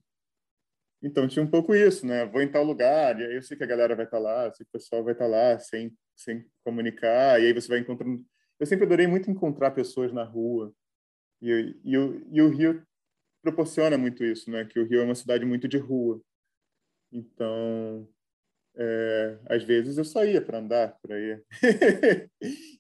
então 1.02 1.26
tinha 1.26 1.44
um 1.44 1.50
pouco 1.50 1.74
isso, 1.74 2.06
né? 2.06 2.26
Vou 2.26 2.42
em 2.42 2.50
tal 2.50 2.64
lugar, 2.64 3.18
e 3.18 3.24
aí 3.24 3.34
eu 3.34 3.42
sei 3.42 3.56
que 3.56 3.64
a 3.64 3.68
galera 3.68 3.96
vai 3.96 4.04
estar 4.04 4.18
lá, 4.18 4.46
eu 4.46 4.54
sei 4.54 4.64
que 4.64 4.70
o 4.70 4.78
pessoal 4.78 5.02
vai 5.02 5.12
estar 5.12 5.26
lá 5.26 5.58
sem, 5.58 5.96
sem 6.14 6.48
comunicar, 6.62 7.40
e 7.40 7.46
aí 7.46 7.52
você 7.52 7.68
vai 7.68 7.78
encontrando 7.78 8.24
eu 8.58 8.66
sempre 8.66 8.84
adorei 8.87 9.06
muito 9.06 9.30
encontrar 9.30 9.72
pessoas 9.72 10.12
na 10.12 10.24
rua. 10.24 10.72
E, 11.42 11.76
e, 11.84 11.92
e, 12.32 12.40
o 12.40 12.48
Rio 12.48 12.87
proporciona 13.44 13.96
muito 13.96 14.24
isso, 14.24 14.50
né? 14.50 14.64
Que 14.64 14.80
o 14.80 14.87
Rio 14.87 15.02
é 15.02 15.04
uma 15.04 15.14
cidade 15.14 15.44
muito 15.44 15.68
de 15.68 15.78
rua. 15.78 16.20
Então, 17.12 18.09
é, 18.76 19.38
às 19.48 19.62
vezes 19.62 19.98
eu 19.98 20.04
saía 20.04 20.42
para 20.42 20.59
andar 20.59 20.98
por 21.00 21.12
aí. 21.12 21.40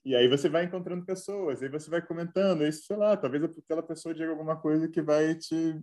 e 0.04 0.16
aí 0.16 0.26
você 0.28 0.48
vai 0.48 0.64
encontrando 0.64 1.04
pessoas, 1.04 1.62
aí 1.62 1.68
você 1.68 1.88
vai 1.88 2.04
comentando, 2.04 2.62
aí, 2.62 2.72
sei 2.72 2.96
lá, 2.96 3.16
talvez 3.16 3.44
aquela 3.44 3.82
pessoa 3.82 4.14
diga 4.14 4.30
alguma 4.30 4.60
coisa 4.60 4.88
que 4.88 5.00
vai 5.00 5.36
te, 5.36 5.80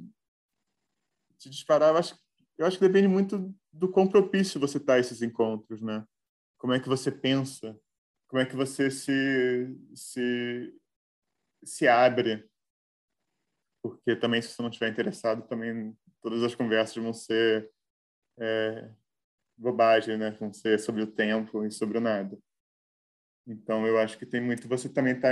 te 1.37 1.49
disparar. 1.49 1.91
Eu 1.91 1.97
acho, 1.97 2.19
eu 2.57 2.65
acho 2.65 2.77
que 2.77 2.87
depende 2.87 3.07
muito 3.07 3.55
do 3.71 3.89
quão 3.89 4.07
propício 4.07 4.59
você 4.59 4.77
está 4.77 4.95
a 4.95 4.99
esses 4.99 5.21
encontros, 5.21 5.81
né? 5.81 6.03
Como 6.57 6.73
é 6.73 6.79
que 6.79 6.89
você 6.89 7.11
pensa 7.11 7.79
como 8.31 8.41
é 8.41 8.45
que 8.45 8.55
você 8.55 8.89
se, 8.89 9.77
se, 9.93 10.73
se 11.65 11.85
abre? 11.85 12.49
Porque 13.81 14.15
também, 14.15 14.41
se 14.41 14.49
você 14.49 14.61
não 14.61 14.69
estiver 14.69 14.89
interessado, 14.89 15.47
também 15.47 15.97
todas 16.21 16.43
as 16.43 16.53
conversas 16.53 17.01
vão 17.01 17.13
ser 17.13 17.71
é, 18.39 18.89
bobagem, 19.57 20.17
né? 20.17 20.31
Vão 20.31 20.53
ser 20.53 20.79
sobre 20.79 21.01
o 21.01 21.07
tempo 21.07 21.65
e 21.65 21.71
sobre 21.71 21.97
o 21.97 22.01
nada. 22.01 22.37
Então, 23.47 23.87
eu 23.87 23.97
acho 23.97 24.17
que 24.17 24.25
tem 24.25 24.41
muito 24.41 24.67
você 24.67 24.87
também 24.87 25.19
tá, 25.19 25.29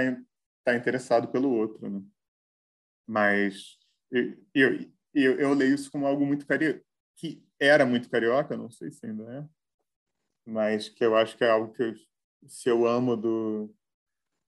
tá 0.63 0.75
interessado 0.75 1.31
pelo 1.31 1.51
outro, 1.51 1.89
né? 1.89 2.03
Mas 3.07 3.77
eu, 4.11 4.37
eu, 4.53 4.91
eu, 5.13 5.39
eu 5.39 5.53
leio 5.53 5.75
isso 5.75 5.91
como 5.91 6.07
algo 6.07 6.25
muito 6.25 6.45
carioca, 6.45 6.83
que 7.15 7.43
era 7.59 7.85
muito 7.85 8.09
carioca, 8.09 8.57
não 8.57 8.69
sei 8.69 8.91
se 8.91 9.05
ainda 9.05 9.23
é, 9.31 9.49
mas 10.45 10.89
que 10.89 11.03
eu 11.03 11.15
acho 11.15 11.37
que 11.37 11.43
é 11.43 11.49
algo 11.49 11.73
que 11.73 11.83
eu 11.83 11.93
se 12.47 12.69
eu 12.69 12.87
amo 12.87 13.15
do, 13.17 13.73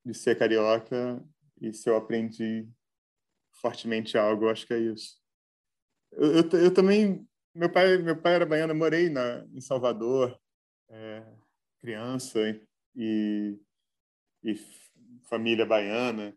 de 0.06 0.14
ser 0.14 0.38
carioca 0.38 1.24
e 1.60 1.74
se 1.74 1.90
eu 1.90 1.96
aprendi 1.96 2.68
fortemente 3.62 4.18
algo, 4.18 4.50
acho 4.50 4.66
que 4.66 4.74
é 4.74 4.80
isso. 4.80 5.22
Eu, 6.12 6.32
eu, 6.38 6.50
eu, 6.60 6.74
também, 6.74 7.26
meu 7.54 7.72
pai, 7.72 7.98
meu 8.00 8.18
pai 8.20 8.34
era 8.34 8.46
baiano, 8.46 8.76
morei 8.76 9.10
na, 9.10 9.46
em 9.54 9.62
Salvador, 9.62 10.38
é, 10.90 11.24
criança 11.80 12.40
e, 12.96 13.58
e 14.44 14.56
família 15.30 15.66
baiana. 15.66 16.36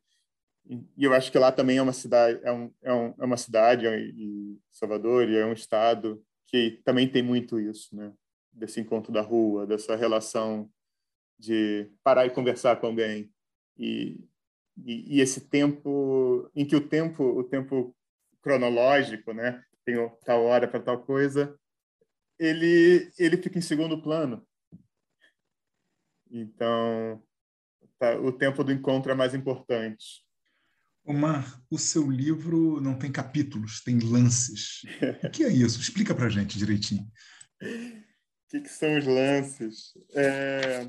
E, 0.66 0.80
eu 0.98 1.12
acho 1.12 1.32
que 1.32 1.38
lá 1.38 1.50
também 1.50 1.78
é 1.78 1.82
uma 1.82 1.92
cidade, 1.92 2.40
é, 2.44 2.52
um, 2.52 2.72
é, 2.82 2.92
um, 2.92 3.14
é 3.18 3.24
uma 3.24 3.36
cidade, 3.36 3.86
e 3.86 4.58
Salvador, 4.70 5.28
e 5.28 5.36
é 5.36 5.44
um 5.44 5.52
estado 5.52 6.24
que 6.46 6.82
também 6.84 7.10
tem 7.10 7.22
muito 7.22 7.58
isso, 7.58 7.96
né? 7.96 8.12
Desse 8.52 8.80
encontro 8.80 9.12
da 9.12 9.20
rua, 9.20 9.66
dessa 9.66 9.96
relação 9.96 10.70
de 11.38 11.90
parar 12.02 12.26
e 12.26 12.30
conversar 12.30 12.76
com 12.76 12.86
alguém 12.86 13.32
e, 13.76 14.20
e, 14.76 15.16
e, 15.16 15.20
esse 15.20 15.48
tempo 15.48 16.50
em 16.54 16.66
que 16.66 16.74
o 16.74 16.88
tempo 16.88 17.22
o 17.22 17.44
tempo 17.44 17.96
cronológico 18.42 19.32
né 19.32 19.62
tem 19.84 19.96
tal 20.24 20.44
hora 20.44 20.66
para 20.66 20.80
tal 20.80 21.02
coisa 21.04 21.58
ele 22.38 23.10
ele 23.18 23.36
fica 23.36 23.58
em 23.58 23.62
segundo 23.62 24.02
plano 24.02 24.46
então 26.30 27.22
tá, 27.98 28.18
o 28.18 28.32
tempo 28.32 28.64
do 28.64 28.72
encontro 28.72 29.12
é 29.12 29.14
mais 29.14 29.34
importante 29.34 30.24
Omar, 31.06 31.62
o 31.70 31.78
seu 31.78 32.10
livro 32.10 32.80
não 32.80 32.98
tem 32.98 33.12
capítulos, 33.12 33.82
tem 33.82 33.98
lances. 33.98 34.80
O 35.22 35.28
que 35.30 35.44
é 35.44 35.50
isso? 35.50 35.78
Explica 35.78 36.14
para 36.14 36.30
gente 36.30 36.56
direitinho. 36.56 37.02
O 37.60 38.48
que, 38.48 38.62
que, 38.62 38.68
são 38.70 38.96
os 38.96 39.04
lances? 39.04 39.92
É 40.14 40.88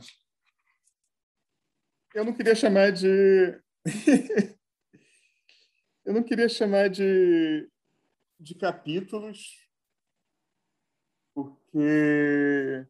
eu 2.16 2.24
não 2.24 2.34
queria 2.34 2.56
chamar 2.56 2.92
de. 2.92 3.60
Eu 6.06 6.14
não 6.14 6.24
queria 6.24 6.50
chamar 6.50 6.90
de, 6.90 7.70
de 8.40 8.56
capítulos, 8.56 9.70
porque. 11.34 12.88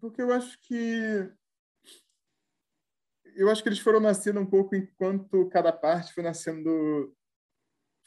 Porque 0.00 0.22
eu 0.22 0.32
acho 0.32 0.60
que. 0.60 1.32
eu 3.36 3.50
acho 3.50 3.62
que 3.62 3.68
eles 3.68 3.80
foram 3.80 4.00
nascendo 4.00 4.38
um 4.40 4.46
pouco 4.46 4.76
enquanto 4.76 5.48
cada 5.48 5.72
parte 5.72 6.12
foi 6.12 6.22
nascendo 6.22 7.16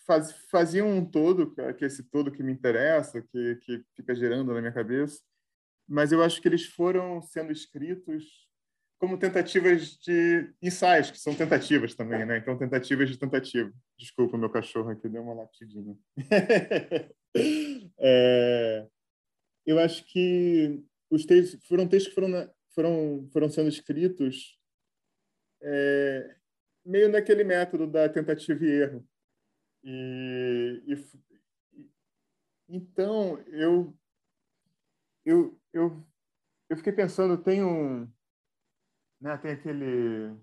faz, 0.08 0.32
faziam 0.50 0.88
um 0.90 1.06
todo, 1.06 1.54
que 1.54 1.62
é 1.62 1.88
esse 1.88 2.04
todo 2.04 2.32
que 2.32 2.42
me 2.42 2.54
interessa, 2.54 3.22
que, 3.22 3.58
que 3.58 3.86
fica 3.94 4.16
girando 4.16 4.54
na 4.54 4.62
minha 4.62 4.74
cabeça, 4.74 5.22
mas 5.88 6.12
eu 6.14 6.24
acho 6.24 6.42
que 6.42 6.48
eles 6.48 6.66
foram 6.66 7.22
sendo 7.22 7.52
escritos 7.52 8.47
como 9.00 9.18
tentativas 9.18 9.98
de 10.00 10.52
ensaios, 10.62 11.12
que 11.12 11.20
são 11.20 11.36
tentativas 11.36 11.94
também, 11.94 12.26
né? 12.26 12.38
Então, 12.38 12.58
tentativas 12.58 13.10
de 13.10 13.18
tentativa. 13.18 13.72
Desculpa, 13.98 14.38
meu 14.38 14.50
cachorro 14.50 14.90
aqui 14.90 15.08
deu 15.08 15.22
uma 15.22 15.36
latidinha. 15.36 15.96
é, 18.00 18.88
eu 19.66 19.80
acho 19.80 20.04
que 20.06 20.84
os 21.12 21.26
textos 21.26 21.66
foram 21.68 21.88
textos 21.88 22.10
que 22.10 22.16
foram, 22.16 22.52
foram, 22.74 23.30
foram 23.32 23.50
sendo 23.50 23.70
escritos 23.70 24.58
é, 25.62 26.36
meio 26.86 27.10
naquele 27.10 27.44
método 27.44 27.86
da 27.86 28.10
tentativa 28.10 28.64
e 28.66 28.70
erro. 28.70 29.08
E, 29.84 30.84
e, 30.88 31.84
então, 32.70 33.40
eu, 33.48 33.96
eu, 35.24 35.60
eu, 35.72 36.04
eu 36.70 36.78
fiquei 36.78 36.92
pensando, 36.92 37.38
tem 37.38 37.64
um 37.64 38.12
né? 39.20 39.38
Tem 39.38 39.52
aquele 39.52 40.36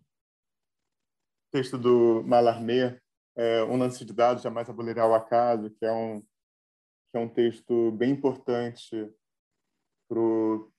texto 1.51 1.79
do 1.79 2.23
Mallarmé, 2.25 3.01
é, 3.37 3.65
Um 3.65 3.77
lance 3.77 4.05
de 4.05 4.13
dados 4.13 4.43
jamais 4.43 4.69
abolirá 4.69 5.07
o 5.07 5.15
acaso, 5.15 5.71
que 5.71 5.85
é 5.85 5.93
um, 5.93 6.21
que 6.21 7.17
é 7.17 7.19
um 7.19 7.29
texto 7.29 7.91
bem 7.93 8.13
importante 8.13 8.91
para 10.09 10.19
o 10.19 10.71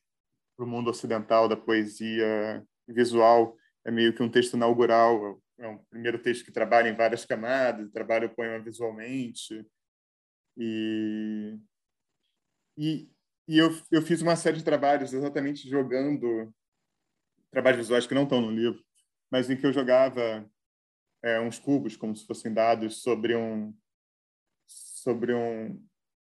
mundo 0.60 0.90
ocidental 0.90 1.48
da 1.48 1.58
poesia 1.58 2.66
visual. 2.88 3.58
É 3.86 3.92
meio 3.92 4.16
que 4.16 4.24
um 4.24 4.32
texto 4.32 4.56
inaugural, 4.56 5.42
é 5.58 5.68
um 5.68 5.78
primeiro 5.86 6.22
texto 6.22 6.46
que 6.46 6.52
trabalha 6.52 6.90
em 6.90 6.96
várias 6.96 7.26
camadas, 7.26 7.92
trabalha 7.92 8.28
o 8.28 8.36
poema 8.36 8.64
visualmente. 8.64 9.66
E, 10.58 11.58
e, 12.78 13.10
e 13.48 13.58
eu, 13.58 13.70
eu 13.92 14.02
fiz 14.02 14.22
uma 14.22 14.36
série 14.36 14.58
de 14.58 14.64
trabalhos 14.64 15.14
exatamente 15.14 15.70
jogando 15.70 16.54
trabalhos 17.56 17.80
visuais 17.80 18.06
que 18.06 18.14
não 18.14 18.24
estão 18.24 18.42
no 18.42 18.52
livro, 18.52 18.84
mas 19.32 19.50
em 19.50 19.56
que 19.56 19.66
eu 19.66 19.72
jogava 19.72 20.46
é, 21.24 21.40
uns 21.40 21.58
cubos 21.58 21.96
como 21.96 22.14
se 22.14 22.28
fossem 22.28 22.54
dados 22.54 23.02
sobre 23.02 23.34
um 23.34 23.74
sobre 24.68 25.34
um, 25.34 25.82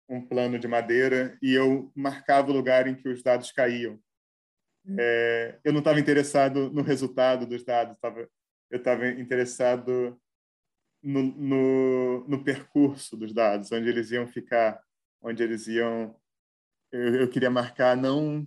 um 0.09 0.27
plano 0.27 0.59
de 0.59 0.67
madeira 0.67 1.39
e 1.41 1.53
eu 1.53 1.93
marcava 1.95 2.51
o 2.51 2.53
lugar 2.53 2.89
em 2.89 2.97
que 2.97 3.09
os 3.09 3.23
dados 3.23 3.53
caíam. 3.53 4.03
É, 4.99 5.61
eu 5.63 5.73
não 5.73 5.79
estava 5.79 6.01
interessado 6.01 6.69
no 6.71 6.83
resultado 6.83 7.47
dos 7.47 7.63
dados, 7.63 7.97
tava, 8.01 8.29
eu 8.69 8.79
estava 8.79 9.07
interessado 9.09 10.21
no, 11.01 11.23
no, 11.23 12.29
no, 12.29 12.43
percurso 12.43 13.17
dos 13.17 13.33
dados, 13.33 13.71
onde 13.71 13.89
eles 13.89 14.11
iam 14.11 14.27
ficar, 14.27 14.83
onde 15.23 15.43
eles 15.45 15.69
iam. 15.69 16.19
Eu, 16.91 17.21
eu 17.21 17.31
queria 17.31 17.51
marcar 17.51 17.97
não 17.97 18.45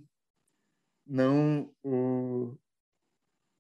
não 1.06 1.74
o, 1.84 2.58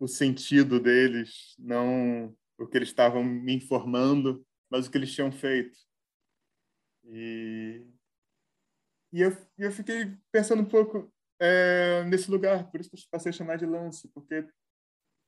o 0.03 0.07
sentido 0.07 0.81
deles, 0.81 1.55
não 1.57 2.35
o 2.57 2.67
que 2.67 2.77
eles 2.77 2.89
estavam 2.89 3.23
me 3.23 3.53
informando, 3.55 4.45
mas 4.69 4.85
o 4.85 4.91
que 4.91 4.97
eles 4.97 5.13
tinham 5.13 5.31
feito. 5.31 5.77
E, 7.05 7.85
e 9.13 9.21
eu, 9.21 9.35
eu 9.57 9.71
fiquei 9.71 10.13
pensando 10.29 10.61
um 10.61 10.65
pouco 10.65 11.11
é, 11.39 12.03
nesse 12.03 12.29
lugar, 12.29 12.69
por 12.69 12.81
isso 12.81 12.89
que 12.89 12.97
eu 12.97 13.01
passei 13.09 13.29
a 13.29 13.33
chamar 13.33 13.57
de 13.57 13.65
lance, 13.65 14.09
porque 14.09 14.45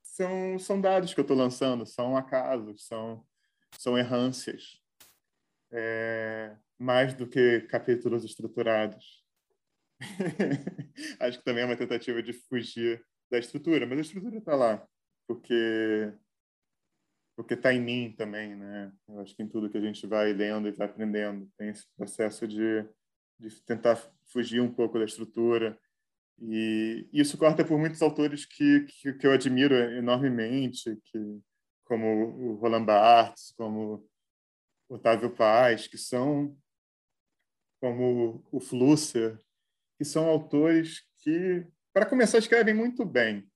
são, 0.04 0.60
são 0.60 0.82
dados 0.82 1.14
que 1.14 1.20
eu 1.20 1.24
estou 1.24 1.38
lançando, 1.38 1.86
são 1.86 2.18
acasos, 2.18 2.86
são, 2.86 3.26
são 3.78 3.98
errâncias, 3.98 4.82
é, 5.72 6.54
mais 6.78 7.14
do 7.14 7.28
que 7.28 7.62
capítulos 7.62 8.26
estruturados. 8.26 9.24
Acho 11.22 11.40
que 11.40 11.46
também 11.46 11.64
é 11.64 11.66
uma 11.66 11.78
tentativa 11.78 12.22
de 12.22 12.34
fugir 12.34 13.02
da 13.30 13.38
estrutura, 13.40 13.86
mas 13.86 13.98
a 13.98 14.02
estrutura 14.02 14.38
está 14.38 14.56
lá, 14.56 14.88
porque 15.28 16.14
porque 17.36 17.54
está 17.54 17.74
em 17.74 17.82
mim 17.82 18.16
também, 18.18 18.56
né? 18.56 18.94
Eu 19.10 19.20
acho 19.20 19.36
que 19.36 19.44
em 19.44 19.48
tudo 19.48 19.70
que 19.70 19.78
a 19.78 19.82
gente 19.82 20.08
vai 20.08 20.32
lendo 20.32 20.70
e 20.70 20.72
vai 20.72 20.88
aprendendo 20.88 21.52
tem 21.58 21.70
esse 21.70 21.86
processo 21.98 22.48
de, 22.48 22.88
de 23.38 23.62
tentar 23.64 23.98
fugir 24.28 24.62
um 24.62 24.74
pouco 24.74 24.98
da 24.98 25.04
estrutura 25.04 25.78
e 26.40 27.08
isso 27.14 27.38
corta 27.38 27.64
por 27.64 27.78
muitos 27.78 28.02
autores 28.02 28.46
que, 28.46 28.82
que, 28.82 29.14
que 29.14 29.28
eu 29.28 29.32
admiro 29.32 29.74
enormemente, 29.74 30.98
que 31.06 31.42
como 31.86 32.08
o 32.08 32.56
Roland 32.56 32.86
Barthes, 32.86 33.54
como 33.58 34.08
Otávio 34.90 35.34
Paz, 35.34 35.88
que 35.88 35.98
são 35.98 36.58
como 37.80 38.44
o 38.52 38.60
Flusser, 38.60 39.40
que 39.98 40.04
são 40.04 40.26
autores 40.28 41.04
que 41.20 41.66
para 41.96 42.06
começar, 42.06 42.40
escrevem 42.40 42.74
muito 42.74 43.06
bem. 43.06 43.50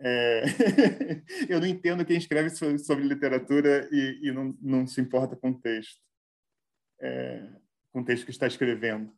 É... 0.00 0.42
eu 1.48 1.60
não 1.60 1.68
entendo 1.68 2.04
quem 2.04 2.16
escreve 2.16 2.50
sobre, 2.50 3.04
literatura 3.04 3.88
e, 3.92 4.18
e 4.24 4.32
não, 4.32 4.58
não, 4.60 4.86
se 4.88 5.00
importa 5.00 5.36
com 5.36 5.50
o 5.50 5.60
texto, 5.60 6.00
é... 7.00 7.48
com 7.92 8.00
o 8.00 8.04
texto 8.04 8.24
que 8.24 8.32
está 8.32 8.48
escrevendo. 8.48 9.16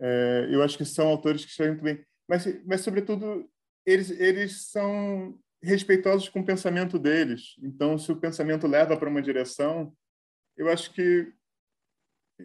É... 0.00 0.46
eu 0.48 0.62
acho 0.62 0.78
que 0.78 0.84
são 0.84 1.08
autores 1.08 1.44
que 1.44 1.50
escrevem 1.50 1.74
muito 1.74 1.84
bem, 1.84 2.06
mas, 2.28 2.64
mas 2.64 2.82
sobretudo, 2.82 3.50
eles, 3.84 4.10
eles 4.12 4.70
são 4.70 5.36
respeitosos 5.60 6.28
com 6.28 6.38
o 6.38 6.46
pensamento 6.46 7.00
deles. 7.00 7.56
Então, 7.60 7.98
se 7.98 8.12
o 8.12 8.20
pensamento 8.20 8.68
leva 8.68 8.96
para 8.96 9.10
uma 9.10 9.20
direção, 9.20 9.92
eu 10.56 10.68
acho 10.68 10.92
que 10.92 11.32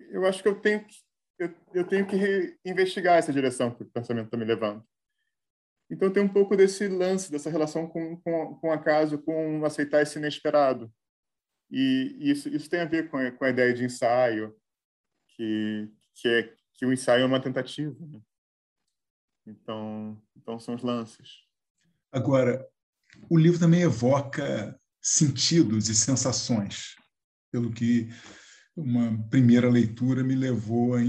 eu 0.10 0.26
acho 0.26 0.41
que 0.41 0.50
eu 0.50 0.60
tenho 0.60 0.84
que 0.84 0.95
eu, 1.39 1.56
eu 1.76 1.88
tenho 1.88 2.08
que 2.08 2.58
investigar 2.65 3.17
essa 3.17 3.32
direção 3.32 3.69
que 3.69 3.84
o 3.84 3.89
pensamento 3.89 4.26
está 4.26 4.38
me 4.38 4.43
levando. 4.43 4.84
Então 5.89 6.12
tem 6.12 6.21
um 6.21 6.28
pouco 6.28 6.56
desse 6.56 6.88
lance, 6.88 7.32
dessa 7.32 7.50
relação 7.50 7.88
com, 7.88 8.17
com, 8.17 8.56
com 8.56 8.71
acaso, 8.71 9.17
com 9.19 9.63
aceitar 9.63 10.02
esse 10.02 10.19
inesperado. 10.19 10.91
E 11.71 12.17
isso, 12.19 12.50
isso 12.50 12.69
tem 12.69 12.82
a 12.82 12.86
ver 12.86 13.10
com 13.10 13.17
a, 13.17 13.32
com 13.32 13.45
a 13.45 13.50
ideia 13.50 13.73
de 13.73 13.86
ensaio, 13.86 14.56
que, 15.30 15.89
que, 16.15 16.28
é, 16.28 16.54
que 16.73 16.86
o 16.86 16.93
ensaio 16.93 17.23
é 17.23 17.26
uma 17.26 17.41
tentativa. 17.41 17.95
Né? 18.06 18.21
Então, 19.45 20.21
então 20.36 20.60
são 20.60 20.76
os 20.76 20.84
lances. 20.84 21.45
Agora, 22.12 22.67
o 23.30 23.38
livro 23.38 23.60
também 23.60 23.82
evoca 23.82 24.80
sentidos 25.02 25.88
e 25.89 25.95
sensações, 25.95 26.95
pelo 27.52 27.71
que 27.71 28.10
uma 28.77 29.27
primeira 29.29 29.67
leitura 29.67 30.23
me 30.23 30.35
levou 30.35 30.93
a, 30.95 30.99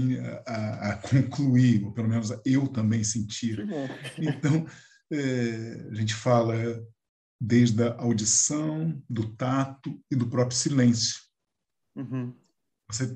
a, 0.47 0.89
a, 0.89 0.97
concluir, 1.07 1.85
ou 1.85 1.93
pelo 1.93 2.09
menos 2.09 2.31
eu 2.43 2.67
também 2.67 3.03
senti. 3.03 3.55
Então, 4.17 4.65
é, 5.11 5.87
a 5.91 5.93
gente 5.93 6.15
fala 6.15 6.55
desde 7.39 7.83
a 7.83 7.95
audição, 8.01 9.01
do 9.07 9.35
tato 9.35 10.03
e 10.11 10.15
do 10.15 10.27
próprio 10.27 10.57
silêncio. 10.57 11.21
Uhum. 11.95 12.35
Você 12.89 13.13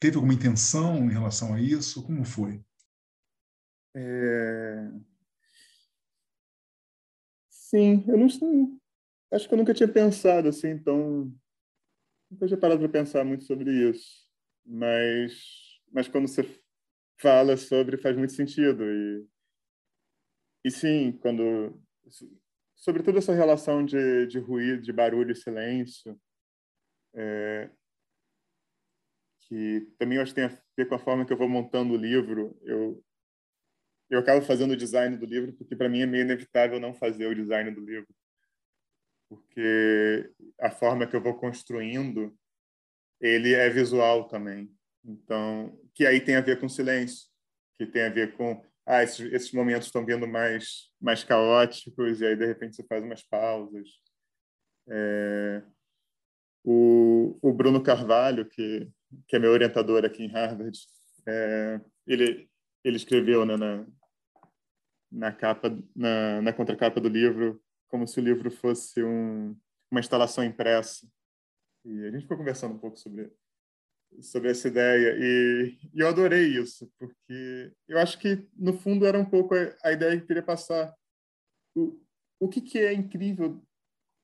teve 0.00 0.16
alguma 0.16 0.34
intenção 0.34 1.04
em 1.04 1.12
relação 1.12 1.54
a 1.54 1.60
isso? 1.60 2.02
Como 2.02 2.24
foi? 2.24 2.64
É... 3.94 4.90
Sim, 7.50 8.04
eu 8.08 8.18
não 8.18 8.26
acho 9.32 9.48
que 9.48 9.54
eu 9.54 9.58
nunca 9.58 9.74
tinha 9.74 9.88
pensado 9.88 10.48
assim 10.48 10.78
tão 10.78 11.32
Nunca 12.32 12.46
tinha 12.46 12.58
parado 12.58 12.80
para 12.80 12.88
pensar 12.88 13.24
muito 13.26 13.44
sobre 13.44 13.70
isso, 13.90 14.26
mas, 14.64 15.78
mas 15.92 16.08
quando 16.08 16.26
você 16.26 16.42
fala 17.20 17.58
sobre, 17.58 17.98
faz 17.98 18.16
muito 18.16 18.32
sentido. 18.32 18.82
E, 18.82 19.26
e 20.64 20.70
sim, 20.70 21.12
quando. 21.20 21.78
Sobretudo 22.74 23.18
essa 23.18 23.34
relação 23.34 23.84
de, 23.84 24.26
de 24.28 24.38
ruído, 24.38 24.80
de 24.80 24.94
barulho 24.94 25.32
e 25.32 25.36
silêncio, 25.36 26.18
é, 27.14 27.68
que 29.42 29.92
também 29.98 30.16
eu 30.16 30.22
acho 30.22 30.34
que 30.34 30.40
tem 30.40 30.44
a 30.46 30.62
ver 30.74 30.88
com 30.88 30.94
a 30.94 30.98
forma 30.98 31.26
que 31.26 31.34
eu 31.34 31.36
vou 31.36 31.50
montando 31.50 31.92
o 31.92 31.98
livro. 31.98 32.58
Eu, 32.62 33.04
eu 34.08 34.20
acabo 34.20 34.40
fazendo 34.40 34.70
o 34.70 34.76
design 34.76 35.18
do 35.18 35.26
livro, 35.26 35.52
porque 35.52 35.76
para 35.76 35.88
mim 35.90 36.00
é 36.00 36.06
meio 36.06 36.22
inevitável 36.22 36.80
não 36.80 36.94
fazer 36.94 37.26
o 37.26 37.34
design 37.34 37.70
do 37.72 37.84
livro 37.84 38.08
porque 39.32 40.30
a 40.60 40.70
forma 40.70 41.06
que 41.06 41.16
eu 41.16 41.22
vou 41.22 41.34
construindo 41.38 42.36
ele 43.18 43.54
é 43.54 43.70
visual 43.70 44.28
também. 44.28 44.70
Então, 45.02 45.74
que 45.94 46.04
aí 46.04 46.20
tem 46.20 46.36
a 46.36 46.42
ver 46.42 46.60
com 46.60 46.68
silêncio, 46.68 47.28
que 47.78 47.86
tem 47.86 48.02
a 48.02 48.10
ver 48.10 48.36
com 48.36 48.62
ah, 48.84 49.02
esses, 49.02 49.32
esses 49.32 49.52
momentos 49.52 49.86
estão 49.86 50.04
vindo 50.04 50.28
mais 50.28 50.90
mais 51.00 51.24
caóticos 51.24 52.20
e 52.20 52.26
aí 52.26 52.36
de 52.36 52.44
repente 52.44 52.76
você 52.76 52.84
faz 52.84 53.02
umas 53.02 53.22
pausas. 53.22 53.88
É, 54.90 55.62
o, 56.62 57.38
o 57.40 57.52
Bruno 57.54 57.82
Carvalho, 57.82 58.46
que 58.46 58.90
que 59.26 59.36
é 59.36 59.38
meu 59.38 59.52
orientador 59.52 60.04
aqui 60.04 60.24
em 60.24 60.28
Harvard, 60.28 60.78
é, 61.26 61.80
ele 62.06 62.50
ele 62.84 62.96
escreveu 62.96 63.46
né, 63.46 63.56
na 63.56 63.86
na 65.10 65.32
capa 65.32 65.70
na, 65.96 66.42
na 66.42 66.52
contracapa 66.52 67.00
do 67.00 67.08
livro 67.08 67.62
como 67.92 68.08
se 68.08 68.18
o 68.18 68.24
livro 68.24 68.50
fosse 68.50 69.04
um, 69.04 69.54
uma 69.90 70.00
instalação 70.00 70.42
impressa. 70.42 71.06
E 71.84 72.06
a 72.06 72.10
gente 72.10 72.22
ficou 72.22 72.38
conversando 72.38 72.74
um 72.74 72.78
pouco 72.78 72.96
sobre 72.96 73.30
sobre 74.20 74.50
essa 74.50 74.68
ideia. 74.68 75.16
E, 75.18 75.78
e, 75.94 76.00
eu 76.00 76.08
adorei 76.08 76.58
isso 76.58 76.90
porque 76.98 77.72
eu 77.88 77.98
acho 77.98 78.18
que 78.18 78.48
no 78.56 78.72
fundo 78.72 79.06
era 79.06 79.18
um 79.18 79.24
pouco 79.24 79.54
a, 79.54 79.74
a 79.84 79.92
ideia 79.92 80.16
que 80.16 80.22
eu 80.22 80.26
queria 80.26 80.42
passar. 80.42 80.94
O, 81.74 82.00
o 82.40 82.48
que, 82.48 82.60
que 82.60 82.78
é 82.78 82.92
incrível 82.92 83.62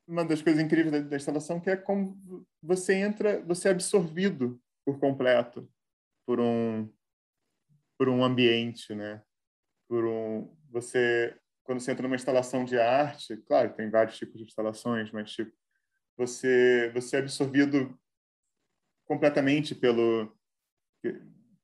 uma 0.06 0.24
das 0.24 0.40
coisas 0.40 0.62
incríveis 0.62 0.90
da, 0.90 1.00
da, 1.00 1.16
instalação 1.16 1.60
que 1.60 1.68
é 1.68 1.76
como 1.76 2.46
você 2.62 2.94
entra 2.94 3.42
você 3.44 3.68
é 3.68 3.70
absorvido 3.72 4.60
por 4.84 4.98
completo 4.98 5.70
por 6.26 6.40
um 6.40 6.90
por 7.98 8.08
um 8.08 8.24
ambiente 8.24 8.94
né? 8.94 9.22
Por 9.88 10.04
um 10.04 10.54
você 10.70 11.38
quando 11.68 11.80
você 11.80 11.92
entra 11.92 12.02
numa 12.02 12.16
instalação 12.16 12.64
de 12.64 12.78
arte, 12.78 13.36
claro, 13.46 13.74
tem 13.74 13.90
vários 13.90 14.16
tipos 14.16 14.38
de 14.38 14.44
instalações, 14.44 15.12
mas 15.12 15.32
tipo, 15.32 15.52
você 16.16 16.90
você 16.94 17.16
é 17.16 17.18
absorvido 17.18 17.94
completamente 19.04 19.74
pelo 19.74 20.34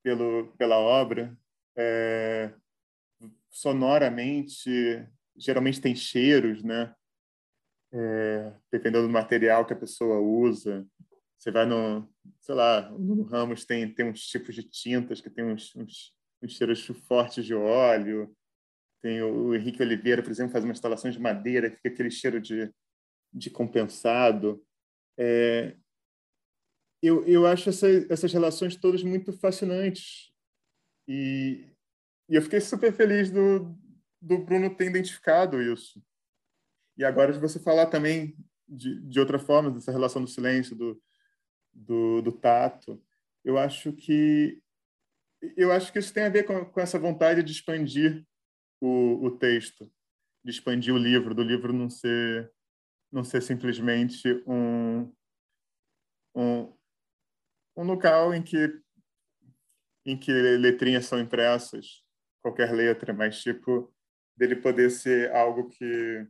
pelo 0.03 0.53
pela 0.59 0.79
obra, 0.79 1.35
é, 1.75 2.53
sonoramente, 3.49 4.71
geralmente 5.35 5.81
tem 5.81 5.97
cheiros, 5.97 6.63
né? 6.63 6.95
É, 7.91 8.53
dependendo 8.71 9.07
do 9.07 9.13
material 9.13 9.65
que 9.65 9.73
a 9.73 9.77
pessoa 9.77 10.21
usa. 10.21 10.87
Você 11.39 11.51
vai 11.51 11.65
no, 11.65 12.07
sei 12.41 12.55
lá, 12.55 12.91
no 12.91 13.23
Ramos 13.23 13.65
tem 13.65 13.95
tem 13.95 14.11
uns 14.11 14.21
tipos 14.27 14.55
de 14.55 14.65
tintas 14.65 15.23
que 15.23 15.31
tem 15.31 15.47
uns, 15.47 15.75
uns, 15.75 16.15
uns 16.43 16.53
cheiros 16.53 16.85
fortes 17.09 17.47
de 17.47 17.55
óleo 17.55 18.37
tem 19.05 19.21
o 19.21 19.55
Henrique 19.55 19.83
Oliveira, 19.83 20.23
por 20.23 20.31
exemplo, 20.31 20.51
faz 20.51 20.65
uma 20.65 20.73
instalação 20.73 21.11
de 21.11 21.21
madeira, 21.21 21.71
fica 21.71 21.91
aquele 21.91 22.11
cheiro 22.11 22.41
de, 22.41 22.73
de 23.31 23.51
compensado. 23.51 24.65
É, 25.19 25.77
eu, 27.03 27.23
eu 27.27 27.47
acho 27.47 27.69
essa, 27.69 27.87
essas 28.09 28.33
relações 28.33 28.77
todas 28.77 29.03
muito 29.03 29.31
fascinantes. 29.31 30.33
E, 31.07 31.69
e 32.31 32.35
eu 32.35 32.41
fiquei 32.41 32.63
super 32.63 32.95
feliz 32.95 33.31
do, 33.31 33.79
do 34.23 34.39
Bruno 34.39 34.75
ter 34.75 34.87
identificado 34.87 35.61
isso. 35.61 36.03
E 36.97 37.05
agora 37.05 37.31
de 37.31 37.39
você 37.39 37.61
falar 37.61 37.89
também 37.89 38.35
de, 38.67 39.03
de 39.03 39.21
outra 39.21 39.39
forma, 39.39 39.71
dessa 39.71 39.93
relação 39.93 40.25
do 40.25 40.31
silêncio, 40.31 40.75
do, 40.75 41.03
do, 41.75 42.23
do 42.23 42.33
tato, 42.33 42.99
eu 43.45 43.59
acho 43.59 43.93
que 43.93 44.63
eu 45.59 45.71
acho 45.71 45.93
que 45.93 45.99
isso 45.99 46.15
tem 46.15 46.23
a 46.23 46.31
ver 46.31 46.45
com, 46.45 46.65
com 46.65 46.81
essa 46.81 46.99
vontade 46.99 47.43
de 47.43 47.53
expandir 47.53 48.27
o, 48.81 49.27
o 49.27 49.31
texto, 49.39 49.91
de 50.45 50.51
expandir 50.51 50.95
o 50.95 50.99
livro, 50.99 51.35
do 51.35 51.43
livro 51.43 51.73
não 51.73 51.89
ser 51.89 52.53
não 53.11 53.23
ser 53.23 53.41
simplesmente 53.41 54.43
um, 54.45 55.13
um, 56.35 56.77
um 57.77 57.85
local 57.85 58.35
em 58.35 58.43
que 58.43 58.83
em 60.05 60.19
que 60.19 60.33
letrinhas 60.33 61.07
são 61.07 61.19
impressas, 61.19 62.05
qualquer 62.43 62.73
letra, 62.73 63.15
mas 63.15 63.41
tipo 63.41 63.95
dele 64.37 64.57
poder 64.57 64.91
ser 64.91 65.33
algo 65.33 65.71
que 65.71 66.29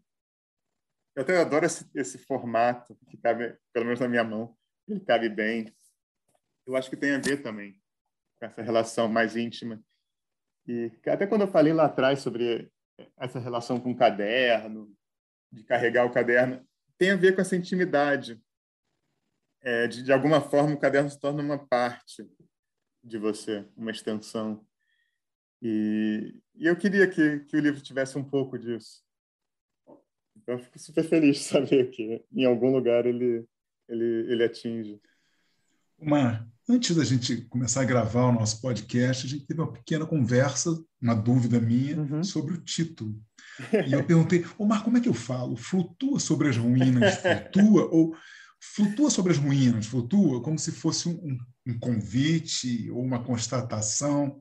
eu 1.16 1.22
até 1.22 1.38
adoro 1.38 1.64
esse, 1.64 1.88
esse 1.94 2.18
formato 2.18 2.96
que 3.08 3.16
cabe, 3.16 3.56
pelo 3.72 3.86
menos 3.86 4.00
na 4.00 4.08
minha 4.08 4.24
mão, 4.24 4.56
ele 4.86 5.00
cabe 5.00 5.28
bem. 5.28 5.74
Eu 6.66 6.76
acho 6.76 6.90
que 6.90 6.96
tem 6.96 7.14
a 7.14 7.18
ver 7.18 7.42
também 7.42 7.80
com 8.36 8.46
essa 8.46 8.62
relação 8.62 9.08
mais 9.08 9.36
íntima 9.36 9.82
e 10.66 10.90
até 11.06 11.26
quando 11.26 11.42
eu 11.42 11.48
falei 11.48 11.72
lá 11.72 11.86
atrás 11.86 12.20
sobre 12.20 12.70
essa 13.16 13.38
relação 13.38 13.80
com 13.80 13.90
o 13.90 13.96
caderno, 13.96 14.94
de 15.52 15.62
carregar 15.64 16.04
o 16.04 16.12
caderno, 16.12 16.66
tem 16.98 17.10
a 17.10 17.16
ver 17.16 17.34
com 17.34 17.40
essa 17.40 17.56
intimidade. 17.56 18.40
É, 19.60 19.86
de, 19.86 20.02
de 20.02 20.12
alguma 20.12 20.40
forma, 20.40 20.74
o 20.74 20.80
caderno 20.80 21.08
se 21.08 21.18
torna 21.18 21.42
uma 21.42 21.58
parte 21.58 22.28
de 23.02 23.18
você, 23.18 23.66
uma 23.76 23.90
extensão. 23.90 24.66
E, 25.62 26.40
e 26.54 26.66
eu 26.66 26.76
queria 26.76 27.08
que, 27.08 27.40
que 27.40 27.56
o 27.56 27.60
livro 27.60 27.80
tivesse 27.80 28.18
um 28.18 28.24
pouco 28.24 28.58
disso. 28.58 29.02
Então, 30.36 30.56
eu 30.56 30.58
fico 30.58 30.78
super 30.78 31.04
feliz 31.04 31.38
de 31.38 31.44
saber 31.44 31.90
que 31.90 32.24
em 32.32 32.44
algum 32.44 32.70
lugar 32.70 33.06
ele, 33.06 33.46
ele, 33.88 34.32
ele 34.32 34.44
atinge. 34.44 35.00
Uma, 35.98 36.46
antes 36.68 36.96
da 36.96 37.04
gente 37.04 37.42
começar 37.42 37.82
a 37.82 37.84
gravar 37.84 38.26
o 38.26 38.32
nosso 38.32 38.60
podcast, 38.60 39.26
a 39.26 39.28
gente 39.28 39.46
teve 39.46 39.60
uma 39.60 39.72
pequena 39.72 40.06
conversa, 40.06 40.70
uma 41.00 41.14
dúvida 41.14 41.60
minha, 41.60 41.98
uhum. 41.98 42.24
sobre 42.24 42.54
o 42.54 42.60
título. 42.60 43.20
E 43.86 43.92
eu 43.92 44.04
perguntei, 44.04 44.44
Omar, 44.58 44.82
como 44.82 44.96
é 44.96 45.00
que 45.00 45.08
eu 45.08 45.14
falo? 45.14 45.56
Flutua 45.56 46.18
sobre 46.18 46.48
as 46.48 46.56
ruínas, 46.56 47.16
flutua? 47.16 47.88
Ou 47.92 48.16
flutua 48.60 49.10
sobre 49.10 49.32
as 49.32 49.38
ruínas, 49.38 49.86
flutua 49.86 50.42
como 50.42 50.58
se 50.58 50.72
fosse 50.72 51.08
um, 51.08 51.38
um 51.66 51.78
convite 51.78 52.90
ou 52.90 53.02
uma 53.02 53.22
constatação. 53.22 54.40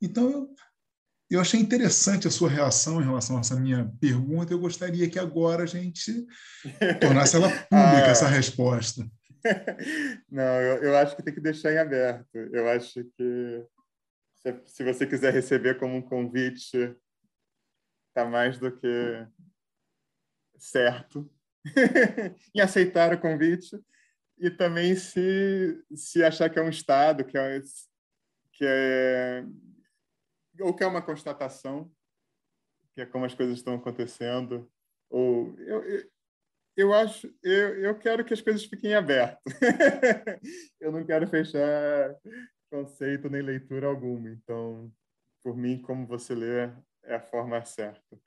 Então, 0.00 0.30
eu, 0.30 0.48
eu 1.30 1.40
achei 1.40 1.58
interessante 1.58 2.28
a 2.28 2.30
sua 2.30 2.50
reação 2.50 3.00
em 3.00 3.04
relação 3.04 3.38
a 3.38 3.40
essa 3.40 3.58
minha 3.58 3.90
pergunta. 3.98 4.52
Eu 4.52 4.60
gostaria 4.60 5.08
que 5.08 5.18
agora 5.18 5.64
a 5.64 5.66
gente 5.66 6.26
tornasse 7.00 7.34
ela 7.34 7.48
pública, 7.70 8.06
ah. 8.06 8.10
essa 8.10 8.28
resposta. 8.28 9.08
Não, 10.30 10.60
eu, 10.60 10.84
eu 10.84 10.96
acho 10.96 11.16
que 11.16 11.22
tem 11.22 11.34
que 11.34 11.40
deixar 11.40 11.72
em 11.72 11.78
aberto. 11.78 12.34
Eu 12.34 12.68
acho 12.68 13.04
que 13.16 13.66
se, 14.34 14.62
se 14.66 14.84
você 14.84 15.06
quiser 15.06 15.32
receber 15.32 15.78
como 15.78 15.96
um 15.96 16.02
convite, 16.02 16.96
está 18.08 18.24
mais 18.24 18.58
do 18.58 18.74
que 18.74 19.26
certo 20.58 21.30
em 22.54 22.60
aceitar 22.60 23.12
o 23.12 23.20
convite 23.20 23.78
e 24.38 24.50
também 24.50 24.96
se 24.96 25.84
se 25.94 26.24
achar 26.24 26.48
que 26.48 26.58
é 26.58 26.62
um 26.62 26.68
estado 26.70 27.24
que 27.24 27.36
é 27.36 27.60
que 28.52 28.64
é 28.64 29.44
ou 30.60 30.74
que 30.74 30.82
é 30.82 30.86
uma 30.86 31.02
constatação 31.02 31.92
que 32.94 33.02
é 33.02 33.06
como 33.06 33.26
as 33.26 33.34
coisas 33.34 33.58
estão 33.58 33.74
acontecendo 33.74 34.70
ou 35.10 35.54
eu, 35.58 35.84
eu 35.84 36.10
acho, 36.92 37.26
eu, 37.42 37.78
eu 37.78 37.98
quero 37.98 38.24
que 38.24 38.34
as 38.34 38.40
coisas 38.40 38.64
fiquem 38.64 38.94
abertas. 38.94 39.40
eu 40.80 40.92
não 40.92 41.04
quero 41.04 41.26
fechar 41.26 42.14
conceito 42.70 43.30
nem 43.30 43.42
leitura 43.42 43.86
alguma. 43.86 44.28
Então, 44.28 44.92
por 45.42 45.56
mim, 45.56 45.80
como 45.80 46.06
você 46.06 46.34
lê, 46.34 46.70
é 47.04 47.14
a 47.14 47.20
forma 47.20 47.64
certa. 47.64 48.18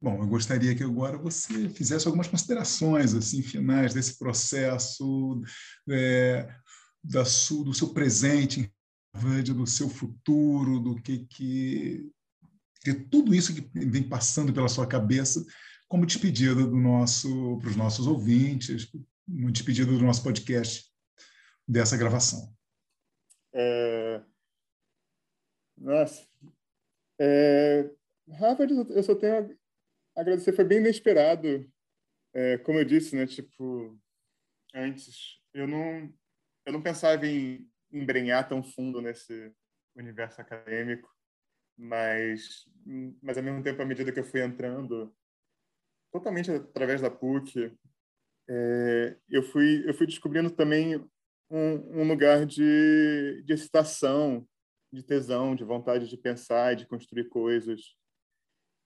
Bom, 0.00 0.22
eu 0.22 0.26
gostaria 0.26 0.74
que 0.76 0.84
agora 0.84 1.16
você 1.16 1.68
fizesse 1.70 2.06
algumas 2.06 2.28
considerações 2.28 3.14
assim 3.14 3.42
finais 3.42 3.94
desse 3.94 4.18
processo 4.18 5.40
é, 5.90 6.48
da 7.02 7.24
su, 7.24 7.64
do 7.64 7.72
seu 7.72 7.88
presente, 7.88 8.70
do 9.54 9.66
seu 9.66 9.88
futuro, 9.88 10.78
do 10.78 10.94
que 10.96 11.26
que 11.26 12.12
de 12.84 12.94
tudo 12.94 13.34
isso 13.34 13.54
que 13.54 13.68
vem 13.86 14.08
passando 14.08 14.52
pela 14.52 14.68
sua 14.68 14.86
cabeça 14.86 15.44
como 15.88 16.06
despedida 16.06 16.54
do 16.54 16.76
nosso 16.76 17.58
para 17.58 17.70
os 17.70 17.76
nossos 17.76 18.06
ouvintes, 18.06 18.90
uma 19.26 19.52
despedida 19.52 19.90
do 19.90 20.04
nosso 20.04 20.22
podcast 20.22 20.90
dessa 21.66 21.96
gravação. 21.96 22.54
É... 23.52 24.22
Nossa, 25.76 26.26
é... 27.20 27.90
Harvard, 28.28 28.72
eu 28.90 29.02
só 29.02 29.14
tenho 29.14 29.56
a 30.16 30.20
agradecer, 30.20 30.52
foi 30.52 30.64
bem 30.64 30.78
inesperado. 30.78 31.70
É, 32.34 32.58
como 32.58 32.78
eu 32.78 32.84
disse, 32.84 33.14
né, 33.16 33.26
tipo, 33.26 33.98
antes, 34.74 35.40
eu 35.54 35.66
não, 35.66 36.12
eu 36.66 36.72
não 36.72 36.82
pensava 36.82 37.26
em 37.26 37.66
embrenhar 37.90 38.48
tão 38.48 38.62
fundo 38.62 39.00
nesse 39.00 39.54
universo 39.94 40.40
acadêmico, 40.40 41.08
mas, 41.78 42.68
mas 43.22 43.38
ao 43.38 43.44
mesmo 43.44 43.62
tempo, 43.62 43.80
à 43.80 43.86
medida 43.86 44.12
que 44.12 44.20
eu 44.20 44.24
fui 44.24 44.42
entrando, 44.42 45.14
totalmente 46.16 46.50
através 46.50 47.00
da 47.00 47.10
PUC, 47.10 47.72
é, 48.48 49.16
eu 49.28 49.42
fui 49.42 49.84
eu 49.86 49.92
fui 49.92 50.06
descobrindo 50.06 50.50
também 50.50 50.96
um, 51.50 52.00
um, 52.00 52.08
lugar 52.08 52.46
de, 52.46 53.42
de 53.44 53.52
excitação, 53.52 54.46
de 54.92 55.02
tesão, 55.02 55.54
de 55.54 55.64
vontade 55.64 56.08
de 56.08 56.16
pensar 56.16 56.72
e 56.72 56.76
de 56.76 56.86
construir 56.86 57.28
coisas 57.28 57.96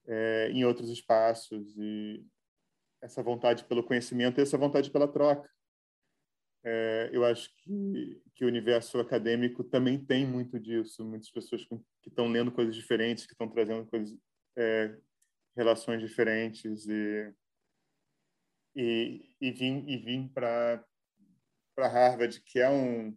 é, 0.07 0.51
em 0.51 0.65
outros 0.65 0.91
espaços 0.91 1.77
e 1.79 2.25
essa 3.01 3.23
vontade 3.23 3.65
pelo 3.65 3.85
conhecimento 3.85 4.39
e 4.39 4.43
essa 4.43 4.59
vontade 4.59 4.91
pela 4.91 5.09
troca. 5.09 5.49
É, 6.63 7.11
eu 7.13 7.25
acho 7.25 7.49
que, 7.57 8.23
que 8.35 8.45
o 8.45 8.49
universo 8.49 8.99
acadêmico 8.99 9.65
também 9.65 10.05
tem 10.05 10.27
muito 10.27 10.59
disso, 10.59 11.05
muitas 11.05 11.31
pessoas 11.31 11.65
que 12.03 12.09
estão 12.09 12.29
lendo 12.29 12.53
coisas 12.53 12.75
diferentes, 12.75 13.25
que 13.25 13.33
estão 13.33 13.49
trazendo 13.49 13.87
coisas, 13.87 14.15
é, 14.59 14.95
relações 15.57 16.01
diferentes 16.01 16.87
e 16.87 17.35
e, 18.77 19.37
e 19.41 19.51
vim 19.51 19.85
e 19.89 19.97
vim 19.97 20.29
para 20.29 20.85
para 21.75 21.89
Harvard 21.89 22.41
que 22.43 22.61
é 22.61 22.71
um 22.71 23.17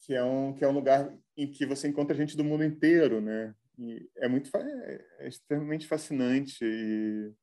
que 0.00 0.14
é 0.14 0.22
um 0.22 0.54
que 0.54 0.64
é 0.64 0.68
um 0.68 0.72
lugar 0.72 1.12
em 1.36 1.50
que 1.50 1.66
você 1.66 1.88
encontra 1.88 2.14
gente 2.16 2.36
do 2.36 2.44
mundo 2.44 2.64
inteiro 2.64 3.20
né 3.20 3.54
e 3.78 4.08
é 4.16 4.28
muito 4.28 4.50
é, 4.56 5.28
extremamente 5.28 5.86
fascinante 5.86 6.64
e 6.64 7.34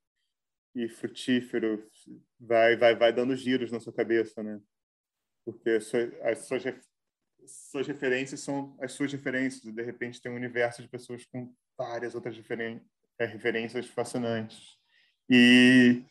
e 0.78 0.88
frutífero 0.88 1.90
vai 2.40 2.78
vai 2.78 2.96
vai 2.96 3.12
dando 3.12 3.36
giros 3.36 3.72
na 3.72 3.80
sua 3.80 3.92
cabeça, 3.92 4.44
né? 4.44 4.62
Porque 5.44 5.72
as 5.72 5.86
suas, 5.86 6.14
as 6.22 6.40
suas, 7.70 7.88
referências 7.88 8.42
são 8.42 8.78
as 8.80 8.92
suas 8.92 9.12
referências 9.12 9.74
de 9.74 9.82
repente 9.82 10.22
tem 10.22 10.32
um 10.32 10.36
universo 10.36 10.82
de 10.82 10.88
pessoas 10.88 11.26
com 11.26 11.54
várias 11.78 12.14
outras 12.14 12.36
referen 12.38 12.82
é, 13.20 13.26
referências 13.26 13.88
fascinantes. 13.88 14.78
E, 15.30 16.04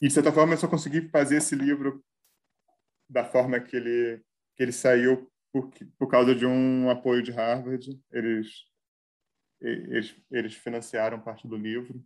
e 0.00 0.08
de 0.08 0.12
certa 0.12 0.32
forma 0.32 0.54
eu 0.54 0.58
só 0.58 0.68
consegui 0.68 1.08
fazer 1.08 1.36
esse 1.36 1.54
livro 1.54 2.04
da 3.08 3.24
forma 3.24 3.60
que 3.60 3.76
ele 3.76 4.22
que 4.54 4.62
ele 4.62 4.72
saiu 4.72 5.30
por, 5.52 5.70
por 5.98 6.08
causa 6.08 6.34
de 6.34 6.44
um 6.46 6.90
apoio 6.90 7.22
de 7.22 7.30
Harvard. 7.30 8.00
Eles 8.10 8.70
eles, 9.60 10.14
eles 10.30 10.54
financiaram 10.54 11.20
parte 11.20 11.46
do 11.46 11.56
livro 11.56 12.04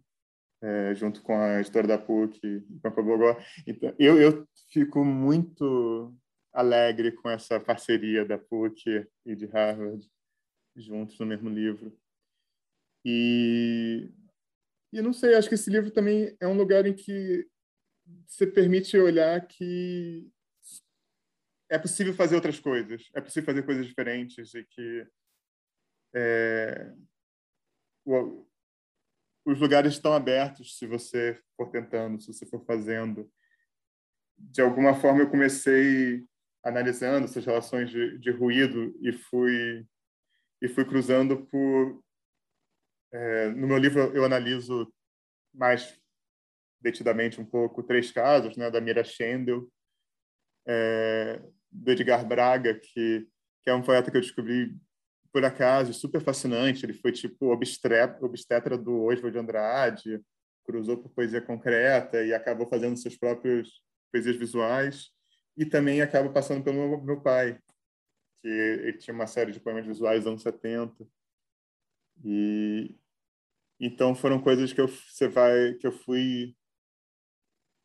é, 0.63 0.95
junto 0.95 1.23
com 1.23 1.37
a 1.39 1.61
editora 1.61 1.87
da 1.87 1.99
PUC 1.99 2.39
e 2.45 2.81
com 2.81 2.89
a 2.89 2.91
Cobogó. 2.91 3.37
Então, 3.67 3.95
eu, 3.99 4.21
eu 4.21 4.47
fico 4.73 5.05
muito 5.05 6.15
alegre 6.53 7.13
com 7.13 7.29
essa 7.29 7.61
parceria 7.61 8.25
da 8.25 8.39
PUC 8.39 9.07
e 9.25 9.35
de 9.35 9.47
Harvard 9.47 10.07
juntos 10.75 11.19
no 11.19 11.27
mesmo 11.27 11.49
livro. 11.49 11.97
E, 13.05 14.11
e 14.97 15.03
não 15.03 15.13
sei, 15.13 15.35
acho 15.35 15.49
que 15.49 15.55
esse 15.55 15.69
livro 15.69 15.91
também 15.91 16.35
é 16.41 16.47
um 16.47 16.57
lugar 16.57 16.87
em 16.87 16.95
que 16.95 17.47
você 18.27 18.47
permite 18.47 18.97
olhar 18.97 19.47
que 19.47 20.27
é 21.69 21.79
possível 21.79 22.15
fazer 22.15 22.37
outras 22.37 22.59
coisas, 22.59 23.11
é 23.15 23.21
possível 23.21 23.45
fazer 23.45 23.63
coisas 23.65 23.87
diferentes 23.87 24.55
e 24.55 24.65
que 24.65 25.07
é, 26.15 26.95
o, 28.07 28.47
os 29.45 29.61
lugares 29.61 29.93
estão 29.93 30.15
abertos 30.15 30.79
se 30.79 30.87
você 30.87 31.39
for 31.57 31.71
tentando, 31.71 32.19
se 32.21 32.33
você 32.33 32.47
for 32.47 32.65
fazendo. 32.65 33.31
De 34.39 34.63
alguma 34.63 34.95
forma, 34.95 35.21
eu 35.21 35.31
comecei 35.31 36.25
analisando 36.65 37.27
essas 37.27 37.45
relações 37.45 37.91
de, 37.91 38.19
de 38.19 38.31
ruído 38.31 38.97
e 39.03 39.13
fui 39.13 39.87
e 40.63 40.69
fui 40.69 40.87
cruzando 40.87 41.47
por 41.47 42.03
é, 43.17 43.49
no 43.49 43.67
meu 43.67 43.79
livro 43.79 44.15
eu 44.15 44.25
analiso 44.25 44.93
mais 45.55 45.99
detidamente 46.81 47.41
um 47.41 47.45
pouco 47.45 47.83
três 47.83 48.13
casos, 48.13 48.57
né, 48.57 48.71
da 48.71 48.81
Mira 48.81 49.03
Schendel, 49.03 49.67
é, 50.67 51.43
do 51.71 51.91
Edgar 51.91 52.27
Braga, 52.27 52.75
que, 52.75 53.27
que 53.63 53.71
é 53.71 53.75
um 53.75 53.83
poeta 53.83 54.11
que 54.11 54.17
eu 54.17 54.21
descobri 54.21 54.77
por 55.33 55.45
acaso, 55.45 55.93
super 55.95 56.21
fascinante. 56.21 56.85
Ele 56.85 56.93
foi 56.93 57.13
tipo 57.13 57.53
obstetra 57.53 58.79
do 58.79 59.05
Oswald 59.05 59.33
de 59.33 59.39
Andrade, 59.39 60.23
cruzou 60.65 60.99
por 60.99 61.11
poesia 61.11 61.41
concreta 61.41 62.23
e 62.23 62.35
acabou 62.35 62.69
fazendo 62.69 62.97
seus 62.97 63.17
próprios 63.17 63.83
poesias 64.13 64.37
visuais. 64.37 65.11
E 65.57 65.65
também 65.65 66.03
acaba 66.03 66.29
passando 66.31 66.63
pelo 66.63 67.03
meu, 67.03 67.21
pai, 67.21 67.59
que 68.43 68.49
ele 68.49 68.99
tinha 68.99 69.15
uma 69.15 69.27
série 69.27 69.53
de 69.53 69.61
poemas 69.61 69.87
visuais 69.87 70.21
dos 70.21 70.29
anos 70.29 70.43
70. 70.43 70.95
E 72.25 72.95
então 73.79 74.15
foram 74.15 74.41
coisas 74.41 74.73
que 74.73 74.81
eu 74.81 74.89
você 74.89 75.29
vai 75.29 75.75
que 75.75 75.87
eu 75.87 75.93
fui 75.93 76.57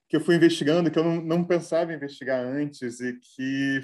que 0.08 0.16
eu 0.18 0.22
fui 0.22 0.36
investigando 0.36 0.92
que 0.92 1.00
eu 1.00 1.04
não, 1.04 1.22
não 1.22 1.44
pensava 1.44 1.92
em 1.92 1.96
investigar 1.96 2.44
antes 2.46 3.00
e 3.00 3.18
que 3.18 3.82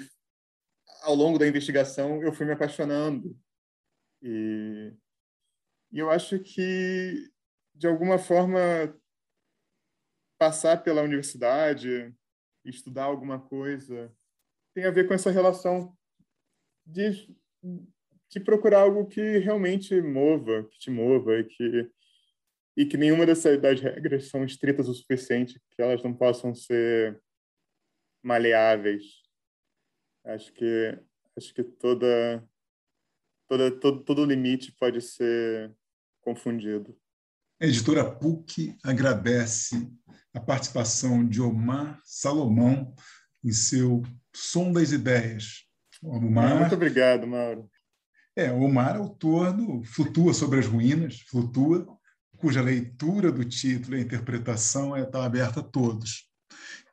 ao 1.02 1.14
longo 1.14 1.38
da 1.38 1.46
investigação 1.46 2.22
eu 2.22 2.32
fui 2.32 2.46
me 2.46 2.52
apaixonando. 2.52 3.36
E, 4.22 4.92
e 5.92 5.98
eu 5.98 6.10
acho 6.10 6.38
que, 6.40 7.30
de 7.74 7.86
alguma 7.86 8.18
forma, 8.18 8.58
passar 10.38 10.82
pela 10.82 11.02
universidade, 11.02 12.14
estudar 12.64 13.04
alguma 13.04 13.40
coisa, 13.40 14.12
tem 14.74 14.84
a 14.84 14.90
ver 14.90 15.06
com 15.06 15.14
essa 15.14 15.30
relação 15.30 15.96
de, 16.84 17.34
de 18.28 18.40
procurar 18.40 18.82
algo 18.82 19.06
que 19.06 19.38
realmente 19.38 20.00
mova, 20.00 20.64
que 20.64 20.78
te 20.78 20.90
mova 20.90 21.38
e 21.38 21.44
que 21.44 21.90
e 22.78 22.86
que 22.86 22.96
nenhuma 22.96 23.26
dessas 23.26 23.60
das 23.60 23.80
regras 23.80 24.28
são 24.28 24.44
estritas 24.44 24.88
o 24.88 24.94
suficiente 24.94 25.60
que 25.72 25.82
elas 25.82 26.00
não 26.00 26.14
possam 26.14 26.54
ser 26.54 27.20
maleáveis. 28.22 29.02
Acho 30.24 30.52
que 30.52 30.96
acho 31.36 31.52
que 31.52 31.64
toda 31.64 32.48
toda, 33.48 33.70
todo, 33.80 34.04
todo 34.04 34.24
limite 34.24 34.70
pode 34.78 35.00
ser 35.00 35.74
confundido. 36.20 36.96
A 37.60 37.66
editora 37.66 38.08
PUC 38.08 38.78
agradece 38.84 39.90
a 40.32 40.38
participação 40.38 41.26
de 41.26 41.42
Omar 41.42 42.00
Salomão 42.04 42.94
em 43.42 43.50
seu 43.50 44.02
Som 44.32 44.70
das 44.70 44.92
Ideias. 44.92 45.64
Omar, 46.00 46.60
Muito 46.60 46.76
obrigado, 46.76 47.26
Mauro. 47.26 47.68
É, 48.36 48.52
Omar 48.52 48.96
autor 48.96 49.52
do 49.52 49.82
Flutua 49.82 50.32
sobre 50.32 50.60
as 50.60 50.66
Ruínas, 50.66 51.18
Flutua, 51.22 51.97
cuja 52.38 52.62
leitura 52.62 53.30
do 53.32 53.44
título 53.44 53.96
e 53.96 54.00
a 54.00 54.02
interpretação 54.02 54.96
está 54.96 55.24
aberta 55.24 55.60
a 55.60 55.62
todos. 55.62 56.28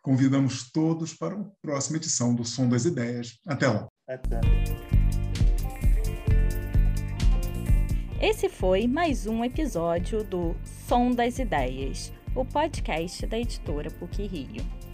Convidamos 0.01 0.71
todos 0.71 1.13
para 1.13 1.35
a 1.35 1.43
próxima 1.61 1.97
edição 1.97 2.35
do 2.35 2.43
Som 2.43 2.67
das 2.67 2.85
Ideias. 2.85 3.39
Até 3.47 3.67
lá. 3.67 3.87
Até. 4.07 4.41
Esse 8.21 8.49
foi 8.49 8.87
mais 8.87 9.27
um 9.27 9.43
episódio 9.43 10.23
do 10.23 10.55
Som 10.87 11.11
das 11.11 11.37
Ideias, 11.37 12.11
o 12.35 12.43
podcast 12.43 13.25
da 13.27 13.37
editora 13.37 13.91
PUC 13.91 14.25
Rio. 14.25 14.84